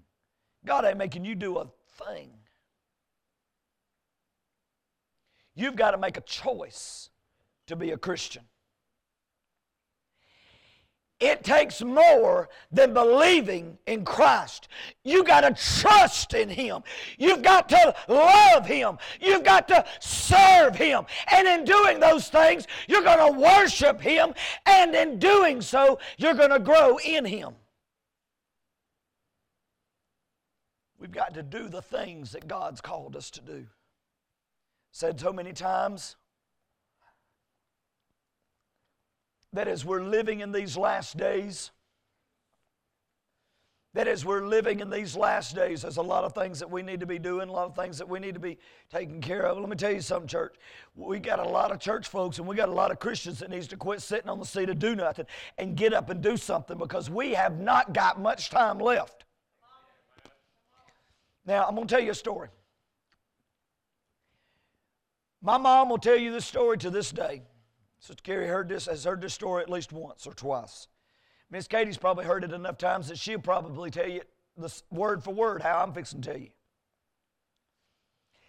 [0.63, 1.67] God ain't making you do a
[2.05, 2.29] thing.
[5.55, 7.09] You've got to make a choice
[7.67, 8.43] to be a Christian.
[11.19, 14.67] It takes more than believing in Christ.
[15.03, 16.83] You got to trust in Him.
[17.17, 18.97] You've got to love Him.
[19.21, 21.05] You've got to serve Him.
[21.31, 24.33] And in doing those things, you're going to worship Him.
[24.65, 27.53] And in doing so, you're going to grow in Him.
[30.99, 33.67] We've got to do the things that God's called us to do.
[34.91, 36.17] Said so many times,
[39.55, 41.71] that as we're living in these last days,
[43.93, 46.81] that as we're living in these last days, there's a lot of things that we
[46.81, 48.57] need to be doing, a lot of things that we need to be
[48.91, 49.57] taking care of.
[49.57, 50.55] Let me tell you something, church.
[50.93, 53.49] We got a lot of church folks and we got a lot of Christians that
[53.49, 55.25] needs to quit sitting on the seat of do nothing
[55.57, 59.23] and get up and do something because we have not got much time left.
[61.45, 62.49] Now, I'm going to tell you a story.
[65.41, 67.43] My mom will tell you this story to this day.
[67.99, 70.87] Sister Carrie heard this, has heard this story at least once or twice.
[71.49, 74.21] Miss Katie's probably heard it enough times that she'll probably tell you
[74.57, 76.49] this word for word how I'm fixing to tell you.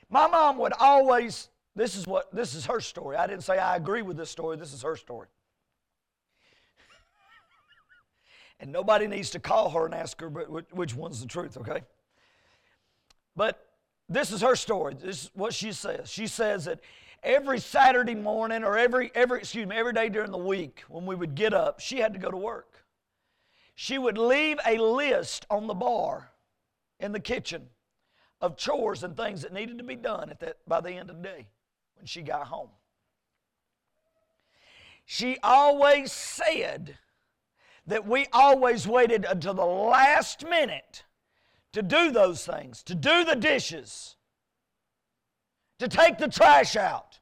[0.08, 3.16] My mom would always, this is what this is her story.
[3.16, 5.28] I didn't say I agree with this story, this is her story.
[8.60, 11.82] and nobody needs to call her and ask her which one's the truth, okay?
[13.34, 13.66] But
[14.08, 14.94] this is her story.
[14.94, 16.10] This is what she says.
[16.10, 16.80] She says that
[17.26, 21.14] every Saturday morning or every, every, excuse me, every day during the week when we
[21.14, 22.84] would get up, she had to go to work.
[23.74, 26.30] She would leave a list on the bar
[26.98, 27.66] in the kitchen
[28.40, 31.16] of chores and things that needed to be done at that, by the end of
[31.16, 31.48] the day
[31.96, 32.70] when she got home.
[35.04, 36.96] She always said
[37.86, 41.04] that we always waited until the last minute
[41.72, 44.15] to do those things, to do the dishes,
[45.78, 47.18] to take the trash out.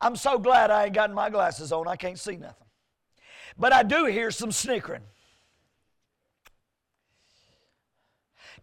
[0.00, 1.86] I'm so glad I ain't gotten my glasses on.
[1.86, 2.66] I can't see nothing.
[3.58, 5.02] But I do hear some snickering.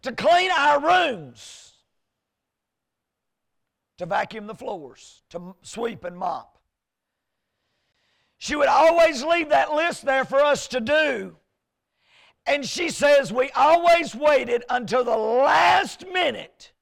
[0.02, 1.72] To clean our rooms,
[3.98, 6.58] to vacuum the floors, to sweep and mop.
[8.38, 11.36] She would always leave that list there for us to do.
[12.46, 16.72] And she says we always waited until the last minute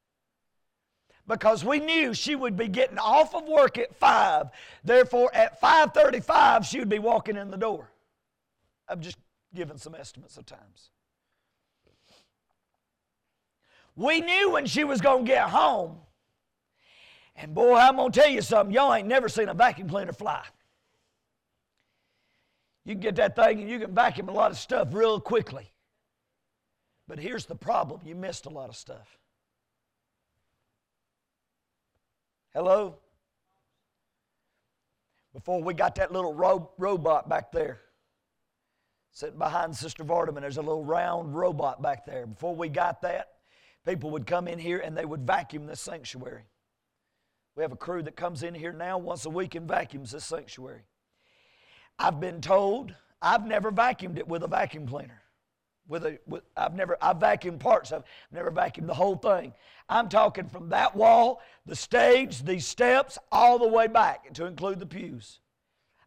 [1.26, 4.48] because we knew she would be getting off of work at 5.
[4.84, 7.90] Therefore, at 5.35, she would be walking in the door.
[8.88, 9.18] I'm just
[9.54, 10.90] giving some estimates of times.
[13.96, 15.96] We knew when she was going to get home.
[17.34, 18.74] And boy, I'm going to tell you something.
[18.74, 20.44] Y'all ain't never seen a vacuum cleaner fly.
[22.84, 25.72] You can get that thing and you can vacuum a lot of stuff real quickly.
[27.08, 29.18] But here's the problem you missed a lot of stuff.
[32.56, 32.96] Hello?
[35.34, 37.82] Before we got that little ro- robot back there,
[39.12, 42.26] sitting behind Sister Vardaman, there's a little round robot back there.
[42.26, 43.32] Before we got that,
[43.84, 46.44] people would come in here and they would vacuum this sanctuary.
[47.56, 50.24] We have a crew that comes in here now once a week and vacuums this
[50.24, 50.86] sanctuary.
[51.98, 55.20] I've been told I've never vacuumed it with a vacuum cleaner
[55.88, 59.52] with a with, I've never I've vacuumed parts of I've never vacuumed the whole thing.
[59.88, 64.80] I'm talking from that wall, the stage, these steps, all the way back to include
[64.80, 65.40] the pews.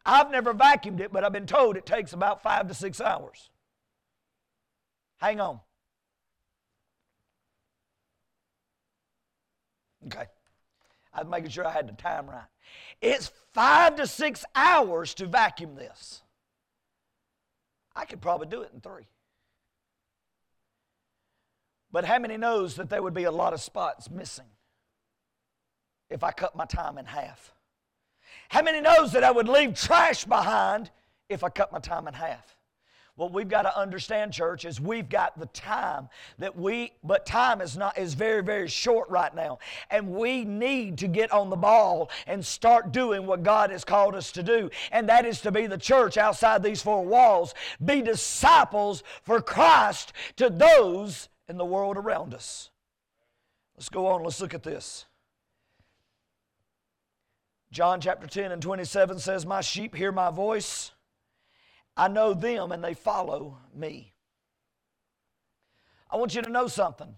[0.05, 3.49] I've never vacuumed it, but I've been told it takes about five to six hours.
[5.17, 5.59] Hang on.
[10.05, 10.25] Okay.
[11.13, 12.43] I was making sure I had the time right.
[13.01, 16.21] It's five to six hours to vacuum this.
[17.95, 19.07] I could probably do it in three.
[21.91, 24.45] But how many knows that there would be a lot of spots missing
[26.09, 27.53] if I cut my time in half?
[28.49, 30.91] How many knows that I would leave trash behind
[31.29, 32.55] if I cut my time in half?
[33.15, 37.59] What we've got to understand, church, is we've got the time that we, but time
[37.59, 39.59] is not is very, very short right now.
[39.91, 44.15] And we need to get on the ball and start doing what God has called
[44.15, 44.69] us to do.
[44.93, 50.13] And that is to be the church outside these four walls, be disciples for Christ
[50.37, 52.70] to those in the world around us.
[53.76, 55.06] Let's go on, let's look at this.
[57.72, 60.91] John chapter 10 and 27 says, My sheep hear my voice.
[61.97, 64.14] I know them and they follow me.
[66.10, 67.16] I want you to know something.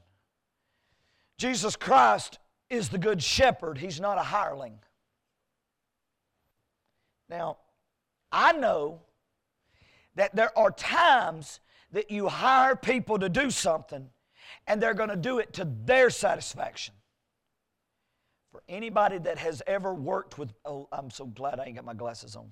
[1.37, 4.79] Jesus Christ is the good shepherd, he's not a hireling.
[7.29, 7.57] Now,
[8.31, 9.01] I know
[10.15, 11.59] that there are times
[11.91, 14.09] that you hire people to do something
[14.71, 16.93] and they're going to do it to their satisfaction.
[18.53, 21.93] For anybody that has ever worked with, oh, I'm so glad I ain't got my
[21.93, 22.51] glasses on.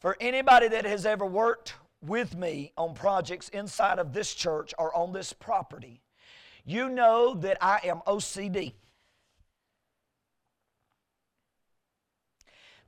[0.00, 4.94] For anybody that has ever worked with me on projects inside of this church or
[4.96, 6.00] on this property,
[6.64, 8.72] you know that I am OCD.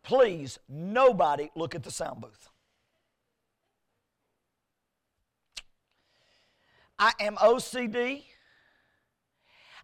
[0.02, 2.48] Please, nobody look at the sound booth.
[6.99, 8.24] I am OCD.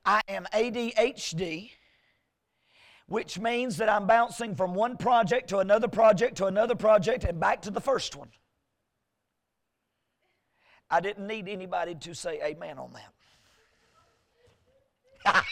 [0.05, 1.71] I am ADHD,
[3.07, 7.41] which means that I'm bouncing from one project to another project to another project and
[7.41, 8.29] back to the first one.
[10.91, 13.13] I didn't need anybody to say amen on that.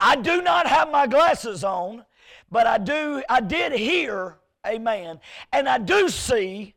[0.00, 2.04] I do not have my glasses on,
[2.50, 5.20] but I do I did hear amen.
[5.52, 6.74] And I do see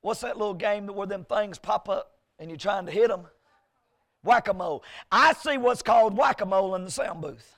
[0.00, 3.26] what's that little game where them things pop up and you're trying to hit them?
[4.22, 4.84] Whack-a-mole.
[5.10, 7.56] I see what's called whack-a-mole in the sound booth.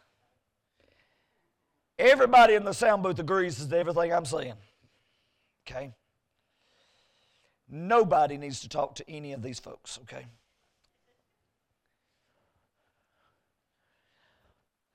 [1.98, 4.54] Everybody in the sound booth agrees with everything I'm saying.
[5.66, 5.92] Okay?
[7.68, 10.26] Nobody needs to talk to any of these folks, okay?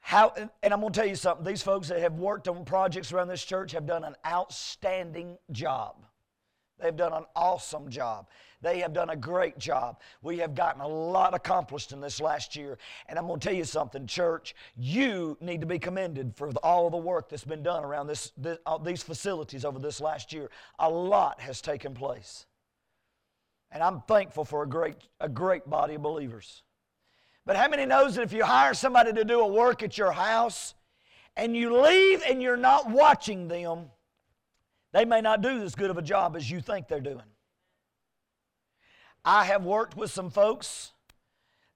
[0.08, 0.32] How,
[0.64, 1.45] and I'm going to tell you something.
[1.45, 5.97] These folks that have worked on projects around this church have done an outstanding job.
[6.80, 8.30] They've done an awesome job.
[8.62, 9.99] They have done a great job.
[10.22, 12.78] We have gotten a lot accomplished in this last year.
[13.10, 14.55] And I'm going to tell you something, church.
[14.78, 18.60] You need to be commended for all the work that's been done around this, this
[18.86, 20.49] these facilities over this last year.
[20.80, 22.45] A lot has taken place.
[23.72, 26.64] And I'm thankful for a great, a great body of believers.
[27.47, 30.11] But how many knows that if you hire somebody to do a work at your
[30.11, 30.75] house
[31.37, 33.85] and you leave and you're not watching them,
[34.91, 37.23] they may not do as good of a job as you think they're doing.
[39.23, 40.91] I have worked with some folks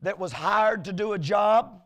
[0.01, 1.81] that was hired to do a job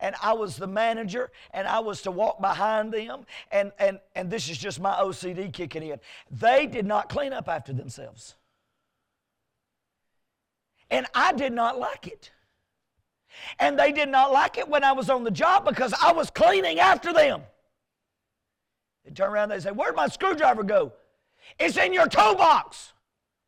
[0.00, 4.28] and I was the manager and I was to walk behind them and, and, and
[4.28, 6.00] this is just my OCD kicking in.
[6.28, 8.34] They did not clean up after themselves.
[10.90, 12.32] And I did not like it.
[13.58, 16.30] And they did not like it when I was on the job because I was
[16.30, 17.42] cleaning after them.
[19.04, 20.92] They turn around and they say, Where'd my screwdriver go?
[21.58, 22.92] It's in your toolbox.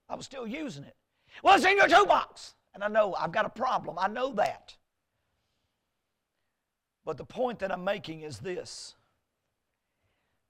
[0.09, 0.97] I was still using it.
[1.43, 2.55] Well, it's in your toolbox.
[2.75, 3.99] And I know I've got a problem.
[3.99, 4.77] I know that.
[7.05, 8.95] But the point that I'm making is this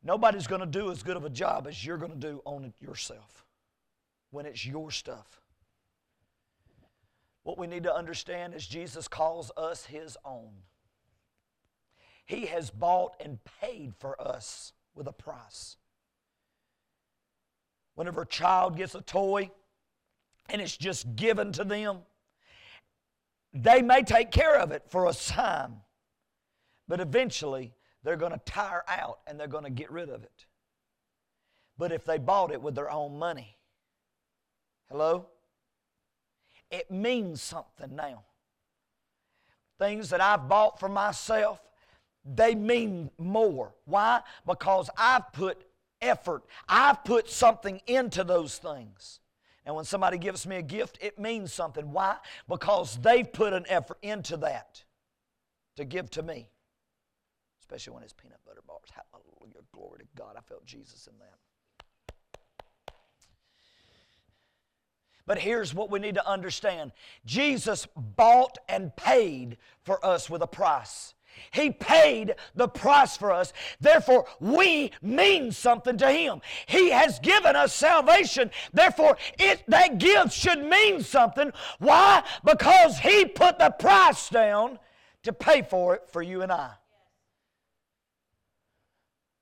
[0.03, 2.65] nobody's going to do as good of a job as you're going to do on
[2.65, 3.45] it yourself
[4.31, 5.40] when it's your stuff.
[7.51, 10.53] What we need to understand is Jesus calls us His own.
[12.25, 15.77] He has bought and paid for us with a price.
[17.97, 19.51] Whenever a child gets a toy
[20.49, 22.03] and it's just given to them,
[23.53, 25.79] they may take care of it for a time,
[26.87, 27.75] but eventually
[28.05, 30.47] they're going to tire out and they're going to get rid of it.
[31.77, 33.57] But if they bought it with their own money,
[34.89, 35.27] hello?
[36.71, 38.25] It means something now.
[39.79, 41.61] Things that I've bought for myself,
[42.25, 43.75] they mean more.
[43.87, 44.21] Why?
[44.47, 45.65] Because I've put
[46.01, 49.21] effort, I've put something into those things.
[49.65, 51.93] And when somebody gives me a gift, it means something.
[51.93, 52.17] Why?
[52.49, 54.85] Because they've put an effort into that
[55.77, 56.49] to give to me.
[57.61, 58.89] Especially when it's peanut butter bars.
[59.13, 59.61] Hallelujah.
[59.73, 60.35] Glory to God.
[60.37, 61.39] I felt Jesus in that.
[65.27, 66.93] But here's what we need to understand
[67.25, 71.15] Jesus bought and paid for us with a price.
[71.53, 73.53] He paid the price for us.
[73.81, 76.41] Therefore, we mean something to Him.
[76.67, 78.51] He has given us salvation.
[78.73, 81.53] Therefore, it, that gift should mean something.
[81.79, 82.23] Why?
[82.45, 84.79] Because He put the price down
[85.23, 86.73] to pay for it for you and I.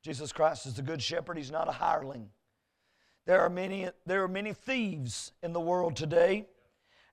[0.03, 1.37] Jesus Christ is the Good Shepherd.
[1.37, 2.31] He's not a hireling.
[3.29, 6.47] There are many, there are many thieves in the world today.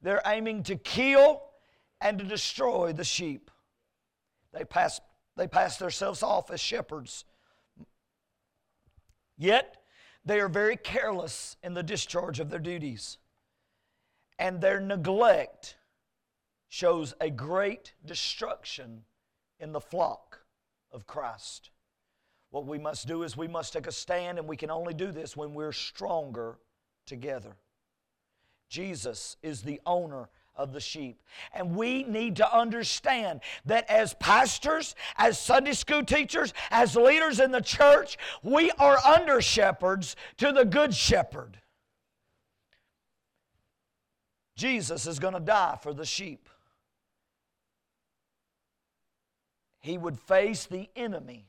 [0.02, 1.44] They're aiming to kill
[2.00, 3.52] and to destroy the sheep.
[4.54, 5.02] They pass,
[5.36, 7.26] they pass themselves off as shepherds.
[9.38, 9.76] Yet,
[10.24, 13.18] they are very careless in the discharge of their duties.
[14.40, 15.76] And their neglect
[16.70, 19.04] shows a great destruction
[19.60, 20.46] in the flock
[20.94, 21.72] of Christ.
[22.56, 25.12] What we must do is we must take a stand, and we can only do
[25.12, 26.58] this when we're stronger
[27.06, 27.58] together.
[28.70, 31.22] Jesus is the owner of the sheep.
[31.54, 37.52] And we need to understand that as pastors, as Sunday school teachers, as leaders in
[37.52, 41.58] the church, we are under shepherds to the good shepherd.
[44.56, 46.48] Jesus is going to die for the sheep.
[49.86, 51.46] he would face the enemy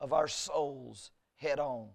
[0.00, 1.88] of our souls head on.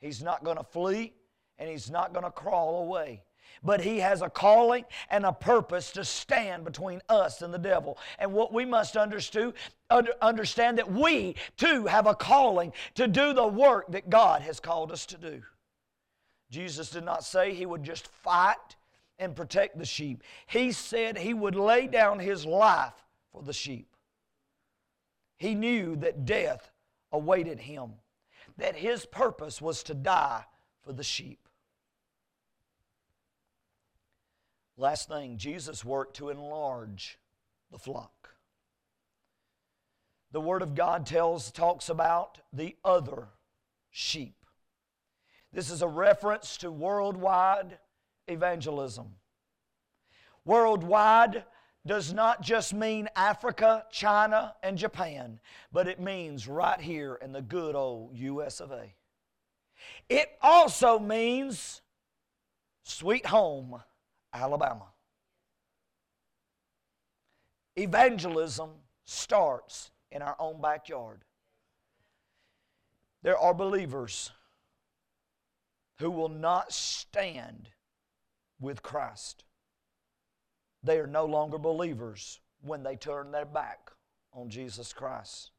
[0.00, 1.12] He's not going to flee
[1.58, 3.22] and he's not going to crawl away.
[3.64, 7.98] But he has a calling and a purpose to stand between us and the devil.
[8.18, 9.54] And what we must understand,
[9.90, 15.06] that we too have a calling to do the work that God has called us
[15.06, 15.42] to do.
[16.50, 18.76] Jesus did not say he would just fight
[19.18, 20.22] and protect the sheep.
[20.46, 23.88] He said he would lay down his life for the sheep.
[25.38, 26.70] He knew that death
[27.12, 27.92] awaited him,
[28.56, 30.44] that his purpose was to die
[30.82, 31.48] for the sheep.
[34.76, 37.18] Last thing, Jesus worked to enlarge
[37.70, 38.30] the flock.
[40.30, 43.28] The Word of God tells, talks about the other
[43.90, 44.36] sheep.
[45.52, 47.78] This is a reference to worldwide
[48.28, 49.06] evangelism.
[50.44, 51.44] Worldwide
[51.88, 55.40] does not just mean Africa, China, and Japan,
[55.72, 58.94] but it means right here in the good old US of A.
[60.08, 61.80] It also means
[62.84, 63.82] sweet home
[64.34, 64.88] Alabama.
[67.74, 68.70] Evangelism
[69.04, 71.22] starts in our own backyard.
[73.22, 74.30] There are believers
[76.00, 77.70] who will not stand
[78.60, 79.44] with Christ.
[80.82, 83.90] They are no longer believers when they turn their back
[84.32, 85.50] on Jesus Christ.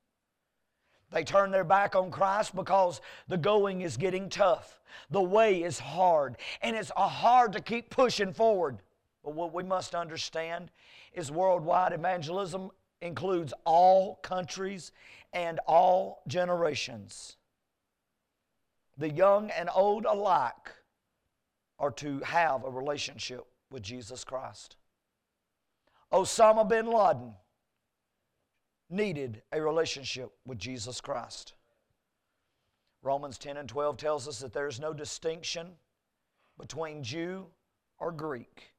[1.11, 4.79] They turn their back on Christ because the going is getting tough.
[5.09, 8.79] The way is hard, and it's hard to keep pushing forward.
[9.23, 10.71] But what we must understand
[11.13, 14.91] is worldwide evangelism includes all countries
[15.33, 17.37] and all generations.
[18.97, 20.71] The young and old alike
[21.79, 24.75] are to have a relationship with Jesus Christ.
[26.11, 27.33] Osama bin Laden
[28.89, 31.53] needed a relationship with Jesus Christ.
[33.01, 35.69] Romans 10 and 12 tells us that there is no distinction
[36.57, 37.47] between Jew
[37.99, 38.73] or Greek,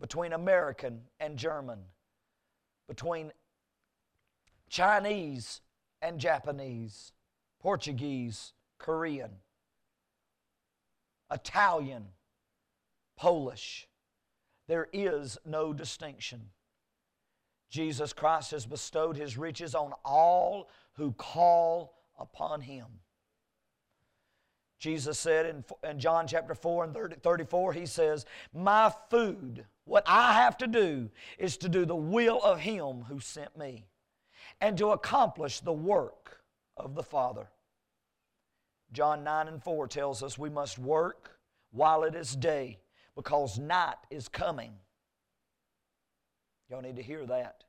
[0.00, 1.78] between American and German,
[2.88, 3.32] between
[4.68, 5.60] Chinese
[6.02, 7.12] and Japanese,
[7.60, 9.30] Portuguese, Korean,
[11.30, 12.06] Italian,
[13.16, 13.86] Polish.
[14.68, 16.50] There is no distinction.
[17.70, 22.86] Jesus Christ has bestowed his riches on all who call upon him.
[24.78, 30.04] Jesus said in, in John chapter 4 and 30, 34, he says, My food, what
[30.06, 33.86] I have to do, is to do the will of him who sent me
[34.60, 36.42] and to accomplish the work
[36.76, 37.48] of the Father.
[38.92, 41.38] John 9 and 4 tells us we must work
[41.70, 42.78] while it is day
[43.18, 44.72] because night is coming
[46.68, 47.64] Y'all need to hear that.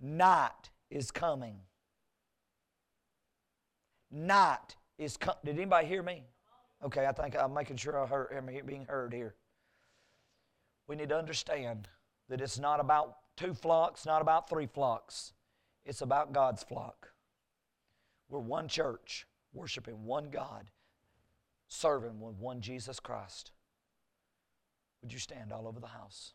[0.00, 1.56] Night is coming.
[4.10, 5.38] Night is coming.
[5.44, 6.24] Did anybody hear me?
[6.84, 9.34] Okay, I think I'm making sure I heard, am being heard here.
[10.86, 11.88] We need to understand
[12.28, 15.32] that it's not about two flocks, not about three flocks.
[15.84, 17.10] It's about God's flock.
[18.28, 20.70] We're one church, worshiping one God,
[21.74, 23.52] serving with one Jesus Christ.
[25.02, 26.32] Would you stand all over the house?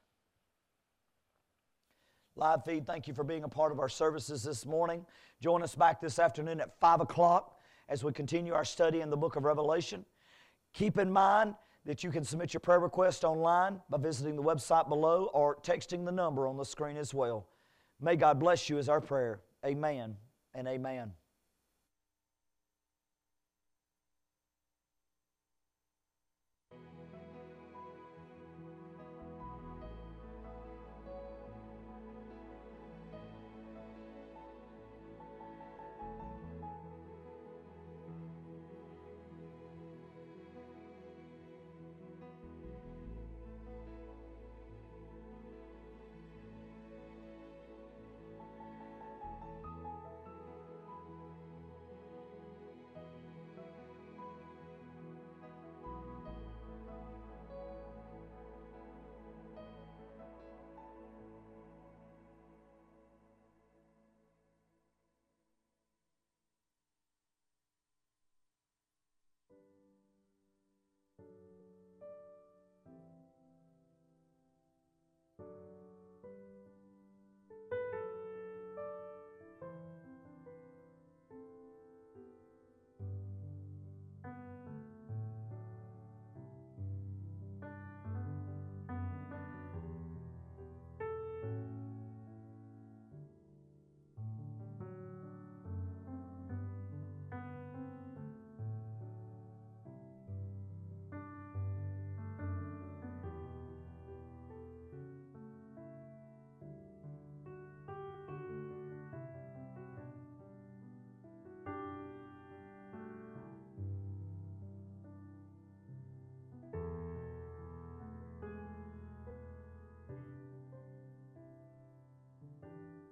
[2.36, 5.06] Live feed, thank you for being a part of our services this morning.
[5.42, 7.58] Join us back this afternoon at 5 o'clock
[7.90, 10.06] as we continue our study in the book of Revelation.
[10.74, 14.88] Keep in mind that you can submit your prayer request online by visiting the website
[14.88, 17.48] below or texting the number on the screen as well.
[18.00, 19.42] May God bless you, is our prayer.
[19.66, 20.16] Amen
[20.54, 21.12] and amen.